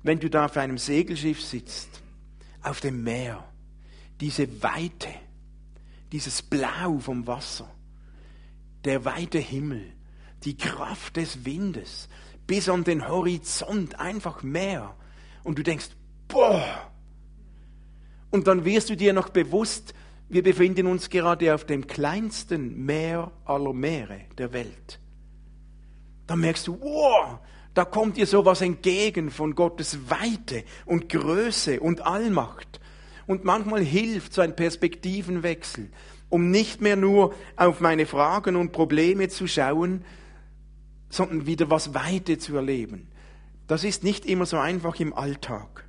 wenn 0.04 0.20
du 0.20 0.30
da 0.30 0.46
auf 0.46 0.58
einem 0.58 0.78
Segelschiff 0.78 1.42
sitzt, 1.42 2.02
auf 2.62 2.80
dem 2.80 3.04
Meer, 3.04 3.44
diese 4.22 4.62
Weite, 4.62 5.10
dieses 6.12 6.42
Blau 6.42 7.00
vom 7.00 7.26
Wasser, 7.26 7.70
der 8.84 9.04
weite 9.04 9.40
Himmel, 9.40 9.94
die 10.44 10.56
Kraft 10.56 11.18
des 11.18 11.44
Windes, 11.44 12.08
bis 12.46 12.70
an 12.70 12.84
den 12.84 13.08
Horizont, 13.08 14.00
einfach 14.00 14.44
Meer. 14.44 14.96
Und 15.44 15.58
du 15.58 15.64
denkst, 15.64 15.90
boah! 16.28 16.92
Und 18.30 18.48
dann 18.48 18.66
wirst 18.66 18.90
du 18.90 18.96
dir 18.96 19.14
noch 19.14 19.30
bewusst, 19.30 19.94
wir 20.28 20.44
befinden 20.44 20.88
uns 20.88 21.10
gerade 21.10 21.54
auf 21.54 21.66
dem 21.66 21.86
kleinsten 21.88 22.86
Meer 22.86 23.32
aller 23.46 23.74
Meere 23.74 24.22
der 24.38 24.54
Welt. 24.54 25.00
Da 26.28 26.36
merkst 26.36 26.68
du, 26.68 26.80
wow, 26.82 27.40
da 27.76 27.86
kommt 27.86 28.18
dir 28.18 28.26
sowas 28.26 28.62
entgegen 28.62 29.30
von 29.30 29.54
Gottes 29.54 30.10
Weite 30.10 30.64
und 30.86 31.10
Größe 31.10 31.80
und 31.80 32.06
Allmacht. 32.06 32.80
Und 33.28 33.44
manchmal 33.44 33.84
hilft 33.84 34.34
so 34.34 34.42
ein 34.42 34.56
Perspektivenwechsel, 34.56 35.90
um 36.30 36.50
nicht 36.52 36.82
mehr 36.82 36.96
nur 36.96 37.34
auf 37.56 37.82
meine 37.82 38.06
Fragen 38.06 38.56
und 38.56 38.72
Probleme 38.72 39.30
zu 39.30 39.48
schauen, 39.48 40.04
sondern 41.10 41.46
wieder 41.46 41.70
was 41.70 41.94
Weite 41.94 42.38
zu 42.38 42.56
erleben. 42.56 43.08
Das 43.68 43.84
ist 43.84 44.04
nicht 44.04 44.26
immer 44.26 44.46
so 44.46 44.58
einfach 44.58 45.00
im 45.00 45.14
Alltag. 45.14 45.88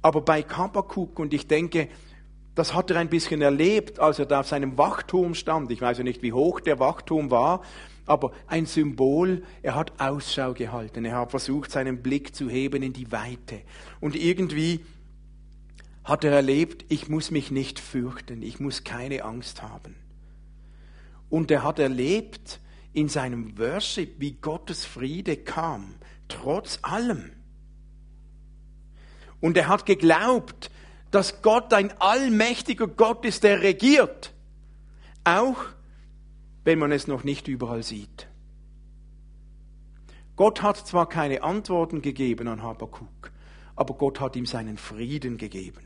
Aber 0.00 0.20
bei 0.20 0.42
Kabakuk, 0.42 1.18
und 1.18 1.32
ich 1.34 1.46
denke, 1.46 1.88
das 2.54 2.74
hat 2.74 2.90
er 2.90 2.98
ein 2.98 3.08
bisschen 3.08 3.40
erlebt, 3.40 3.98
als 3.98 4.18
er 4.18 4.26
da 4.26 4.40
auf 4.40 4.48
seinem 4.48 4.76
Wachturm 4.76 5.34
stand. 5.34 5.70
Ich 5.70 5.80
weiß 5.80 5.98
ja 5.98 6.04
nicht, 6.04 6.22
wie 6.22 6.32
hoch 6.32 6.60
der 6.60 6.78
Wachturm 6.78 7.30
war, 7.30 7.62
aber 8.04 8.32
ein 8.46 8.66
Symbol, 8.66 9.42
er 9.62 9.74
hat 9.74 10.00
Ausschau 10.00 10.52
gehalten. 10.52 11.04
Er 11.04 11.16
hat 11.16 11.30
versucht, 11.30 11.70
seinen 11.70 12.02
Blick 12.02 12.34
zu 12.34 12.50
heben 12.50 12.82
in 12.82 12.92
die 12.92 13.10
Weite. 13.10 13.62
Und 14.00 14.16
irgendwie 14.16 14.84
hat 16.04 16.24
er 16.24 16.32
erlebt, 16.32 16.84
ich 16.88 17.08
muss 17.08 17.30
mich 17.30 17.50
nicht 17.50 17.78
fürchten, 17.78 18.42
ich 18.42 18.60
muss 18.60 18.84
keine 18.84 19.24
Angst 19.24 19.62
haben. 19.62 19.94
Und 21.30 21.50
er 21.50 21.62
hat 21.62 21.78
erlebt 21.78 22.60
in 22.92 23.08
seinem 23.08 23.56
Worship, 23.58 24.16
wie 24.18 24.32
Gottes 24.32 24.84
Friede 24.84 25.36
kam, 25.36 25.94
trotz 26.28 26.80
allem. 26.82 27.30
Und 29.40 29.56
er 29.56 29.68
hat 29.68 29.86
geglaubt, 29.86 30.70
dass 31.12 31.42
Gott 31.42 31.72
ein 31.72 31.92
allmächtiger 32.00 32.88
Gott 32.88 33.24
ist, 33.24 33.44
der 33.44 33.62
regiert. 33.62 34.32
Auch 35.24 35.66
wenn 36.64 36.78
man 36.78 36.90
es 36.90 37.06
noch 37.06 37.22
nicht 37.22 37.46
überall 37.46 37.82
sieht. 37.82 38.28
Gott 40.36 40.62
hat 40.62 40.78
zwar 40.78 41.08
keine 41.08 41.42
Antworten 41.42 42.00
gegeben 42.00 42.48
an 42.48 42.62
Habakkuk, 42.62 43.30
aber 43.76 43.94
Gott 43.94 44.20
hat 44.20 44.34
ihm 44.34 44.46
seinen 44.46 44.78
Frieden 44.78 45.36
gegeben. 45.36 45.84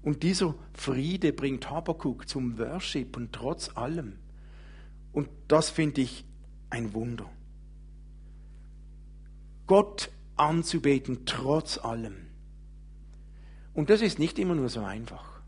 Und 0.00 0.22
dieser 0.22 0.54
Friede 0.72 1.32
bringt 1.32 1.68
Habakkuk 1.68 2.28
zum 2.28 2.58
Worship 2.58 3.16
und 3.16 3.32
trotz 3.32 3.76
allem. 3.76 4.18
Und 5.12 5.28
das 5.48 5.70
finde 5.70 6.02
ich 6.02 6.24
ein 6.70 6.94
Wunder. 6.94 7.28
Gott 9.66 10.10
anzubeten 10.36 11.24
trotz 11.24 11.78
allem. 11.78 12.23
Und 13.74 13.90
das 13.90 14.00
ist 14.00 14.18
nicht 14.18 14.38
immer 14.38 14.54
nur 14.54 14.68
so 14.68 14.80
einfach. 14.80 15.40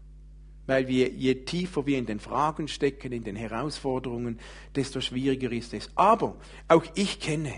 Weil 0.67 0.89
wir, 0.89 1.11
je 1.11 1.37
tiefer 1.37 1.87
wir 1.87 1.97
in 1.97 2.07
den 2.07 2.19
Fragen 2.19 2.67
stecken, 2.67 3.13
in 3.13 3.23
den 3.23 3.37
Herausforderungen, 3.37 4.41
desto 4.75 5.01
schwieriger 5.01 5.53
ist 5.53 5.73
es. 5.73 5.91
Aber 5.95 6.37
auch 6.67 6.85
ich 6.95 7.21
kenne 7.21 7.55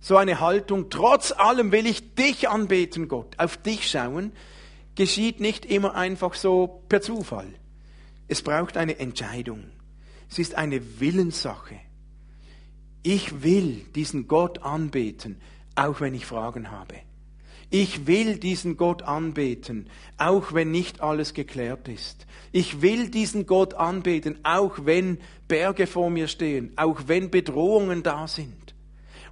so 0.00 0.16
eine 0.16 0.40
Haltung, 0.40 0.88
trotz 0.90 1.30
allem 1.30 1.72
will 1.72 1.86
ich 1.86 2.14
dich 2.14 2.48
anbeten, 2.48 3.06
Gott, 3.06 3.38
auf 3.38 3.58
dich 3.58 3.88
schauen, 3.88 4.32
geschieht 4.94 5.40
nicht 5.40 5.66
immer 5.66 5.94
einfach 5.94 6.34
so 6.34 6.82
per 6.88 7.02
Zufall. 7.02 7.52
Es 8.26 8.42
braucht 8.42 8.76
eine 8.76 8.98
Entscheidung. 8.98 9.64
Es 10.30 10.38
ist 10.38 10.54
eine 10.54 11.00
Willenssache. 11.00 11.76
Ich 13.02 13.42
will 13.42 13.84
diesen 13.94 14.26
Gott 14.28 14.62
anbeten, 14.62 15.40
auch 15.74 16.00
wenn 16.00 16.14
ich 16.14 16.26
Fragen 16.26 16.70
habe. 16.70 16.94
Ich 17.72 18.08
will 18.08 18.36
diesen 18.38 18.76
Gott 18.76 19.02
anbeten, 19.02 19.86
auch 20.18 20.52
wenn 20.52 20.72
nicht 20.72 21.00
alles 21.00 21.34
geklärt 21.34 21.86
ist. 21.86 22.26
Ich 22.50 22.82
will 22.82 23.10
diesen 23.10 23.46
Gott 23.46 23.74
anbeten, 23.74 24.40
auch 24.42 24.84
wenn 24.84 25.18
Berge 25.46 25.86
vor 25.86 26.10
mir 26.10 26.26
stehen, 26.26 26.72
auch 26.74 27.02
wenn 27.06 27.30
Bedrohungen 27.30 28.02
da 28.02 28.26
sind. 28.26 28.74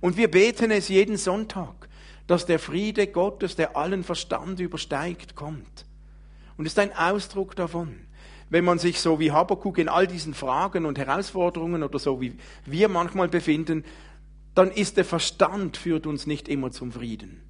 Und 0.00 0.16
wir 0.16 0.30
beten 0.30 0.70
es 0.70 0.88
jeden 0.88 1.16
Sonntag, 1.16 1.88
dass 2.28 2.46
der 2.46 2.60
Friede 2.60 3.08
Gottes, 3.08 3.56
der 3.56 3.76
allen 3.76 4.04
Verstand 4.04 4.60
übersteigt, 4.60 5.34
kommt. 5.34 5.84
Und 6.56 6.66
ist 6.66 6.78
ein 6.78 6.96
Ausdruck 6.96 7.56
davon. 7.56 7.96
Wenn 8.50 8.64
man 8.64 8.78
sich 8.78 9.00
so 9.00 9.18
wie 9.18 9.32
Habakkuk 9.32 9.78
in 9.78 9.88
all 9.88 10.06
diesen 10.06 10.32
Fragen 10.32 10.86
und 10.86 10.96
Herausforderungen 10.96 11.82
oder 11.82 11.98
so 11.98 12.20
wie 12.20 12.34
wir 12.64 12.88
manchmal 12.88 13.28
befinden, 13.28 13.84
dann 14.54 14.70
ist 14.70 14.96
der 14.96 15.04
Verstand 15.04 15.76
führt 15.76 16.06
uns 16.06 16.26
nicht 16.26 16.48
immer 16.48 16.70
zum 16.70 16.92
Frieden. 16.92 17.47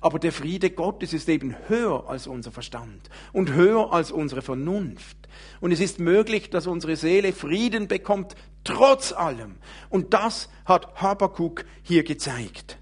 Aber 0.00 0.18
der 0.18 0.32
Friede 0.32 0.70
Gottes 0.70 1.12
ist 1.12 1.28
eben 1.28 1.56
höher 1.66 2.08
als 2.08 2.26
unser 2.28 2.52
Verstand 2.52 3.10
und 3.32 3.52
höher 3.52 3.92
als 3.92 4.12
unsere 4.12 4.42
Vernunft. 4.42 5.16
Und 5.60 5.72
es 5.72 5.80
ist 5.80 5.98
möglich, 5.98 6.50
dass 6.50 6.68
unsere 6.68 6.94
Seele 6.94 7.32
Frieden 7.32 7.88
bekommt, 7.88 8.36
trotz 8.62 9.12
allem. 9.12 9.56
Und 9.88 10.14
das 10.14 10.48
hat 10.64 11.02
Habakuk 11.02 11.64
hier 11.82 12.04
gezeigt. 12.04 12.78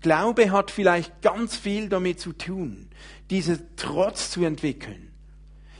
Glaube 0.00 0.50
hat 0.50 0.70
vielleicht 0.70 1.22
ganz 1.22 1.56
viel 1.56 1.88
damit 1.88 2.20
zu 2.20 2.32
tun, 2.32 2.88
diese 3.30 3.74
Trotz 3.76 4.30
zu 4.30 4.44
entwickeln. 4.44 5.12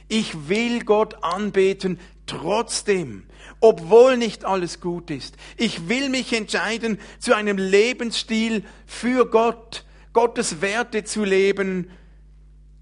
Ich 0.09 0.49
will 0.49 0.85
Gott 0.85 1.23
anbeten 1.23 1.99
trotzdem, 2.29 3.25
obwohl 3.61 4.17
nicht 4.17 4.45
alles 4.45 4.81
gut 4.81 5.11
ist. 5.11 5.37
Ich 5.57 5.89
will 5.89 6.09
mich 6.09 6.33
entscheiden, 6.33 6.99
zu 7.19 7.35
einem 7.35 7.59
Lebensstil 7.59 8.63
für 8.87 9.29
Gott, 9.29 9.85
Gottes 10.13 10.61
Werte 10.61 11.05
zu 11.05 11.25
leben, 11.25 11.91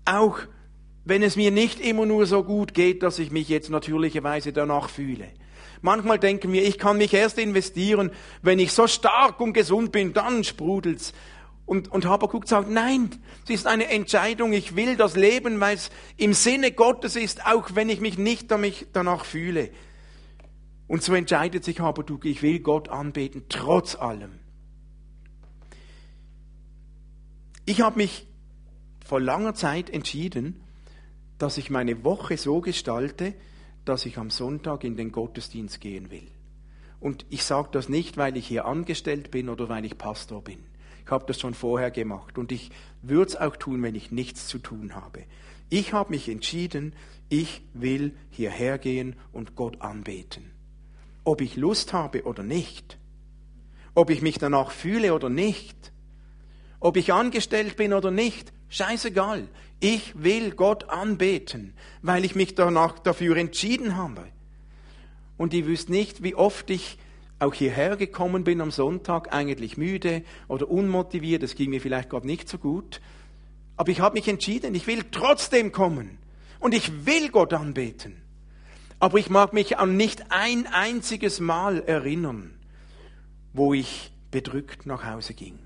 auch 0.05 0.39
wenn 1.05 1.23
es 1.23 1.37
mir 1.37 1.51
nicht 1.51 1.81
immer 1.81 2.05
nur 2.05 2.27
so 2.27 2.43
gut 2.43 2.75
geht, 2.75 3.03
dass 3.03 3.19
ich 3.19 3.31
mich 3.31 3.49
jetzt 3.49 3.71
natürlicherweise 3.71 4.53
danach 4.53 4.91
fühle. 4.91 5.29
Manchmal 5.83 6.19
denken 6.19 6.53
wir, 6.53 6.65
ich 6.65 6.79
kann 6.79 6.99
mich 6.99 7.15
erst 7.15 7.39
investieren, 7.39 8.11
wenn 8.43 8.59
ich 8.59 8.73
so 8.73 8.87
stark 8.87 9.41
und 9.41 9.53
gesund 9.53 9.93
bin, 9.93 10.13
dann 10.13 10.43
sprudelt's. 10.43 11.13
Und, 11.67 11.91
und 11.91 12.07
Habakuk 12.07 12.47
sagt, 12.47 12.71
nein, 12.71 13.11
es 13.45 13.51
ist 13.51 13.67
eine 13.67 13.89
Entscheidung, 13.89 14.53
ich 14.53 14.77
will 14.77 14.97
das 14.97 15.17
Leben, 15.17 15.59
weil 15.59 15.75
es 15.75 15.91
im 16.17 16.33
Sinne 16.33 16.71
Gottes 16.71 17.17
ist, 17.17 17.45
auch 17.45 17.75
wenn 17.75 17.89
ich 17.89 18.01
mich 18.01 18.19
nicht 18.19 18.53
danach 18.93 19.25
fühle. 19.25 19.71
Und 20.87 21.03
so 21.03 21.13
entscheidet 21.15 21.65
sich 21.65 21.81
Habakuk, 21.81 22.25
ich 22.25 22.43
will 22.43 22.61
Gott 22.61 22.89
anbeten, 22.89 23.47
trotz 23.49 23.97
allem. 23.97 24.39
Ich 27.65 27.81
habe 27.81 27.97
mich 27.97 28.29
vor 29.05 29.21
langer 29.21 29.55
Zeit 29.55 29.91
entschieden, 29.91 30.61
dass 31.39 31.59
ich 31.59 31.69
meine 31.69 32.05
Woche 32.05 32.37
so 32.37 32.61
gestalte, 32.61 33.35
dass 33.85 34.07
ich 34.07 34.19
am 34.19 34.31
Sonntag 34.31 34.85
in 34.85 34.97
den 34.97 35.11
Gottesdienst 35.11 35.81
gehen 35.81 36.13
will. 36.13 36.29
Und 37.01 37.27
ich 37.29 37.43
sage 37.43 37.69
das 37.73 37.89
nicht, 37.89 38.17
weil 38.17 38.37
ich 38.37 38.47
hier 38.47 38.67
angestellt 38.67 39.33
bin 39.33 39.49
oder 39.49 39.69
weil 39.69 39.85
ich 39.85 39.99
Pastor 39.99 40.43
bin. 40.43 40.59
Ich 41.07 41.13
habe 41.13 41.25
das 41.29 41.39
schon 41.39 41.55
vorher 41.55 41.93
gemacht 41.93 42.37
und 42.37 42.51
ich 42.51 42.73
würde 43.01 43.31
es 43.31 43.37
auch 43.37 43.55
tun, 43.55 43.81
wenn 43.85 43.95
ich 43.95 44.11
nichts 44.11 44.49
zu 44.49 44.59
tun 44.59 44.97
habe. 44.97 45.23
Ich 45.71 45.93
habe 45.93 46.11
mich 46.11 46.29
entschieden, 46.29 46.95
ich 47.29 47.63
will 47.75 48.13
hierher 48.31 48.77
gehen 48.79 49.15
und 49.33 49.55
Gott 49.55 49.81
anbeten. 49.83 50.51
Ob 51.23 51.43
ich 51.43 51.55
Lust 51.55 51.93
habe 51.93 52.25
oder 52.25 52.43
nicht, 52.43 52.99
ob 53.95 54.11
ich 54.11 54.21
mich 54.21 54.39
danach 54.39 54.73
fühle 54.73 55.15
oder 55.15 55.29
nicht, 55.29 55.93
ob 56.81 56.97
ich 56.97 57.13
angestellt 57.13 57.77
bin 57.77 57.93
oder 57.93 58.11
nicht, 58.11 58.53
scheißegal. 58.69 59.47
Ich 59.79 60.21
will 60.21 60.51
Gott 60.51 60.89
anbeten, 60.89 61.75
weil 62.03 62.25
ich 62.25 62.35
mich 62.35 62.57
danach 62.57 62.99
dafür 62.99 63.37
entschieden 63.37 63.97
habe. 63.97 64.27
Und 65.37 65.55
ihr 65.55 65.69
wisst 65.69 65.89
nicht, 65.89 66.25
wie 66.25 66.35
oft 66.35 66.69
ich 66.69 66.99
auch 67.39 67.55
hierher 67.55 67.97
gekommen 67.97 68.45
bin 68.45 68.61
am 68.61 68.71
Sonntag, 68.71 69.33
eigentlich 69.33 69.77
müde 69.77 70.23
oder 70.49 70.71
unmotiviert, 70.71 71.43
es 71.43 71.55
ging 71.55 71.71
mir 71.71 71.81
vielleicht 71.81 72.11
gerade 72.11 72.27
nicht 72.27 72.49
so 72.49 72.59
gut, 72.59 73.01
aber 73.77 73.91
ich 73.91 74.01
habe 74.01 74.15
mich 74.15 74.29
entschieden, 74.29 74.75
ich 74.75 74.87
will 74.87 75.05
trotzdem 75.11 75.71
kommen 75.71 76.19
und 76.61 76.75
ich 76.75 77.07
will 77.07 77.29
Gott 77.31 77.53
anbeten. 77.53 78.17
Aber 78.99 79.19
ich 79.19 79.29
mag 79.29 79.53
mich 79.53 79.77
an 79.77 79.97
nicht 79.97 80.33
ein 80.33 80.67
einziges 80.67 81.39
Mal 81.39 81.83
erinnern, 81.83 82.55
wo 83.53 83.75
ich 83.75 84.11
bedrückt 84.31 84.87
nach 84.87 85.05
Hause 85.05 85.35
ging. 85.35 85.59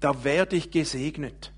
Da 0.00 0.24
werde 0.24 0.56
ich 0.56 0.72
gesegnet. 0.72 1.52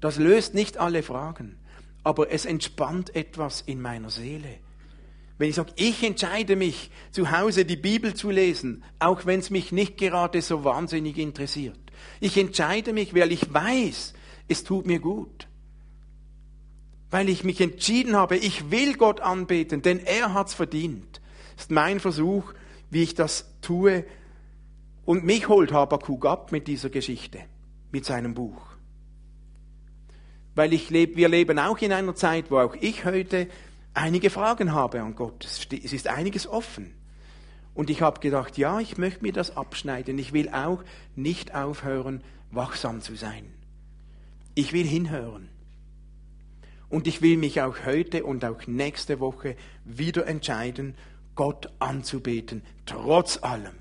Das 0.00 0.18
löst 0.18 0.54
nicht 0.54 0.78
alle 0.78 1.02
Fragen, 1.02 1.58
aber 2.04 2.30
es 2.30 2.44
entspannt 2.44 3.14
etwas 3.14 3.60
in 3.60 3.80
meiner 3.80 4.10
Seele. 4.10 4.58
Wenn 5.38 5.48
ich 5.48 5.56
sage, 5.56 5.72
ich 5.76 6.02
entscheide 6.02 6.56
mich, 6.56 6.90
zu 7.10 7.30
Hause 7.30 7.64
die 7.64 7.76
Bibel 7.76 8.14
zu 8.14 8.30
lesen, 8.30 8.84
auch 8.98 9.26
wenn 9.26 9.40
es 9.40 9.50
mich 9.50 9.72
nicht 9.72 9.96
gerade 9.96 10.42
so 10.42 10.64
wahnsinnig 10.64 11.18
interessiert. 11.18 11.78
Ich 12.20 12.36
entscheide 12.36 12.92
mich, 12.92 13.14
weil 13.14 13.32
ich 13.32 13.52
weiß, 13.52 14.14
es 14.48 14.64
tut 14.64 14.86
mir 14.86 15.00
gut. 15.00 15.48
Weil 17.10 17.28
ich 17.28 17.44
mich 17.44 17.60
entschieden 17.60 18.16
habe, 18.16 18.36
ich 18.36 18.70
will 18.70 18.94
Gott 18.94 19.20
anbeten, 19.20 19.82
denn 19.82 19.98
er 19.98 20.34
hat's 20.34 20.54
verdient. 20.54 21.20
Das 21.56 21.64
ist 21.64 21.70
mein 21.70 22.00
Versuch, 22.00 22.52
wie 22.90 23.02
ich 23.02 23.14
das 23.14 23.46
tue. 23.60 24.04
Und 25.04 25.24
mich 25.24 25.48
holt 25.48 25.72
Habakuk 25.72 26.24
ab 26.26 26.52
mit 26.52 26.68
dieser 26.68 26.90
Geschichte, 26.90 27.40
mit 27.90 28.04
seinem 28.04 28.34
Buch. 28.34 28.62
Weil 30.54 30.72
ich 30.72 30.90
lebe, 30.90 31.16
wir 31.16 31.28
leben 31.28 31.58
auch 31.58 31.78
in 31.78 31.92
einer 31.92 32.14
Zeit, 32.14 32.50
wo 32.50 32.58
auch 32.58 32.74
ich 32.80 33.04
heute 33.04 33.48
einige 33.94 34.30
Fragen 34.30 34.72
habe 34.72 35.02
an 35.02 35.14
Gott. 35.14 35.44
Es 35.44 35.92
ist 35.92 36.08
einiges 36.08 36.46
offen. 36.46 36.94
Und 37.74 37.88
ich 37.88 38.02
habe 38.02 38.20
gedacht, 38.20 38.58
ja, 38.58 38.80
ich 38.80 38.98
möchte 38.98 39.22
mir 39.22 39.32
das 39.32 39.56
abschneiden. 39.56 40.18
Ich 40.18 40.32
will 40.32 40.48
auch 40.50 40.82
nicht 41.16 41.54
aufhören, 41.54 42.22
wachsam 42.50 43.00
zu 43.00 43.14
sein. 43.14 43.46
Ich 44.54 44.72
will 44.72 44.86
hinhören. 44.86 45.48
Und 46.90 47.06
ich 47.06 47.22
will 47.22 47.38
mich 47.38 47.62
auch 47.62 47.86
heute 47.86 48.24
und 48.24 48.44
auch 48.44 48.66
nächste 48.66 49.18
Woche 49.18 49.56
wieder 49.86 50.26
entscheiden, 50.26 50.94
Gott 51.34 51.70
anzubeten, 51.78 52.62
trotz 52.84 53.42
allem. 53.42 53.72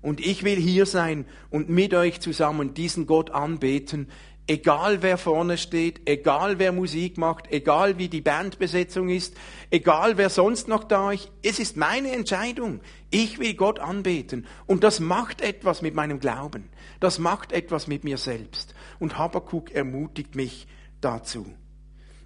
Und 0.00 0.20
ich 0.20 0.44
will 0.44 0.60
hier 0.60 0.86
sein 0.86 1.24
und 1.50 1.68
mit 1.70 1.92
euch 1.94 2.20
zusammen 2.20 2.74
diesen 2.74 3.06
Gott 3.06 3.30
anbeten, 3.30 4.08
Egal 4.46 5.00
wer 5.00 5.16
vorne 5.16 5.56
steht, 5.56 6.02
egal 6.04 6.58
wer 6.58 6.70
Musik 6.70 7.16
macht, 7.16 7.50
egal 7.50 7.96
wie 7.96 8.08
die 8.08 8.20
Bandbesetzung 8.20 9.08
ist, 9.08 9.34
egal 9.70 10.18
wer 10.18 10.28
sonst 10.28 10.68
noch 10.68 10.84
da 10.84 11.12
ist, 11.12 11.30
es 11.42 11.58
ist 11.58 11.78
meine 11.78 12.12
Entscheidung. 12.12 12.80
Ich 13.10 13.38
will 13.38 13.54
Gott 13.54 13.78
anbeten. 13.78 14.46
Und 14.66 14.84
das 14.84 15.00
macht 15.00 15.40
etwas 15.40 15.80
mit 15.80 15.94
meinem 15.94 16.20
Glauben. 16.20 16.68
Das 17.00 17.18
macht 17.18 17.52
etwas 17.52 17.86
mit 17.86 18.04
mir 18.04 18.18
selbst. 18.18 18.74
Und 18.98 19.16
Habakkuk 19.16 19.70
ermutigt 19.70 20.34
mich 20.34 20.66
dazu. 21.00 21.46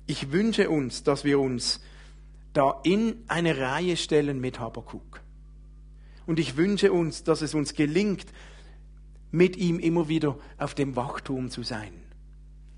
Ich 0.09 0.33
wünsche 0.33 0.71
uns, 0.71 1.05
dass 1.05 1.23
wir 1.23 1.39
uns 1.39 1.81
da 2.53 2.81
in 2.83 3.23
eine 3.29 3.59
Reihe 3.59 3.97
stellen 3.97 4.41
mit 4.41 4.59
Habakkuk. 4.59 5.21
Und 6.27 6.41
ich 6.41 6.57
wünsche 6.57 6.93
uns, 6.93 7.23
dass 7.23 7.43
es 7.43 7.55
uns 7.55 7.75
gelingt, 7.75 8.27
mit 9.31 9.57
ihm 9.57 9.79
immer 9.79 10.09
wieder 10.09 10.37
auf 10.57 10.75
dem 10.75 10.97
Wachturm 10.97 11.51
zu 11.51 11.63
sein 11.63 12.08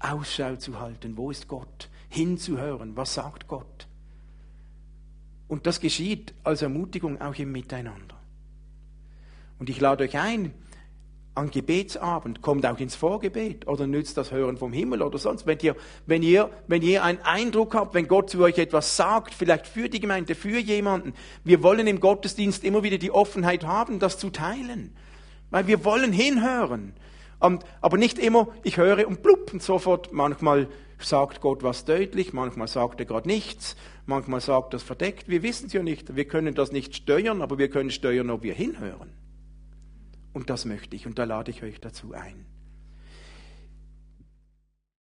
Ausschau 0.01 0.57
zu 0.57 0.81
halten, 0.81 1.17
wo 1.17 1.31
ist 1.31 1.47
Gott, 1.49 1.89
hinzuhören, 2.09 2.97
was 2.97 3.15
sagt 3.15 3.47
Gott. 3.47 3.87
Und 5.47 5.67
das 5.67 5.81
geschieht 5.81 6.35
als 6.45 6.63
Ermutigung 6.63 7.21
auch 7.21 7.35
im 7.37 7.53
Miteinander. 7.53 8.17
Und 9.59 9.69
ich 9.69 9.81
lade 9.81 10.05
euch 10.05 10.17
ein, 10.17 10.55
an 11.35 11.51
Gebetsabend, 11.51 12.43
kommt 12.43 12.67
auch 12.67 12.79
ins 12.79 12.97
Vorgebet 12.97 13.67
oder 13.69 13.87
nützt 13.87 14.17
das 14.17 14.33
Hören 14.33 14.57
vom 14.57 14.73
Himmel 14.73 15.03
oder 15.03 15.19
sonst. 15.19 15.47
Wenn 15.47 15.59
ihr, 15.61 15.77
wenn 16.07 16.23
ihr, 16.23 16.51
wenn 16.67 16.83
ihr 16.83 17.05
einen 17.05 17.21
Eindruck 17.23 17.75
habt, 17.75 17.95
wenn 17.95 18.09
Gott 18.09 18.31
zu 18.31 18.43
euch 18.43 18.59
etwas 18.59 18.97
sagt, 18.97 19.35
vielleicht 19.35 19.67
für 19.67 19.89
die 19.89 20.01
Gemeinde, 20.01 20.35
für 20.35 20.59
jemanden, 20.59 21.15
wir 21.45 21.63
wollen 21.63 21.87
im 21.87 22.01
Gottesdienst 22.01 22.65
immer 22.65 22.83
wieder 22.83 22.99
die 22.99 23.13
Offenheit 23.13 23.65
haben, 23.65 24.01
das 24.01 24.19
zu 24.19 24.31
teilen. 24.31 24.95
Weil 25.51 25.67
wir 25.67 25.85
wollen 25.85 26.13
hinhören. 26.13 26.95
Und, 27.41 27.65
aber 27.81 27.97
nicht 27.97 28.19
immer, 28.19 28.49
ich 28.63 28.77
höre 28.77 29.09
und 29.09 29.23
blub 29.23 29.53
und 29.53 29.63
sofort, 29.63 30.13
manchmal 30.13 30.69
sagt 30.99 31.41
Gott 31.41 31.63
was 31.63 31.87
deutlich, 31.87 32.33
manchmal 32.33 32.69
sagt 32.69 33.01
er 33.01 33.07
gerade 33.07 33.27
nichts, 33.27 33.77
manchmal 34.07 34.41
sagt 34.41 34.75
das 34.75 34.83
verdeckt. 34.83 35.29
Wir 35.29 35.43
wissen 35.43 35.67
es 35.67 35.73
ja 35.73 35.83
nicht. 35.83 36.15
Wir 36.15 36.27
können 36.27 36.55
das 36.55 36.71
nicht 36.71 36.95
steuern, 36.95 37.41
aber 37.41 37.59
wir 37.59 37.71
können 37.71 37.91
steuern, 37.91 38.31
ob 38.31 38.43
wir 38.43 38.55
hinhören. 38.55 39.11
Und 40.33 40.51
das 40.51 40.67
möchte 40.67 40.95
ich 40.95 41.07
und 41.07 41.19
da 41.19 41.25
lade 41.25 41.51
ich 41.51 41.63
euch 41.63 41.81
dazu 41.81 42.13
ein. 42.13 42.45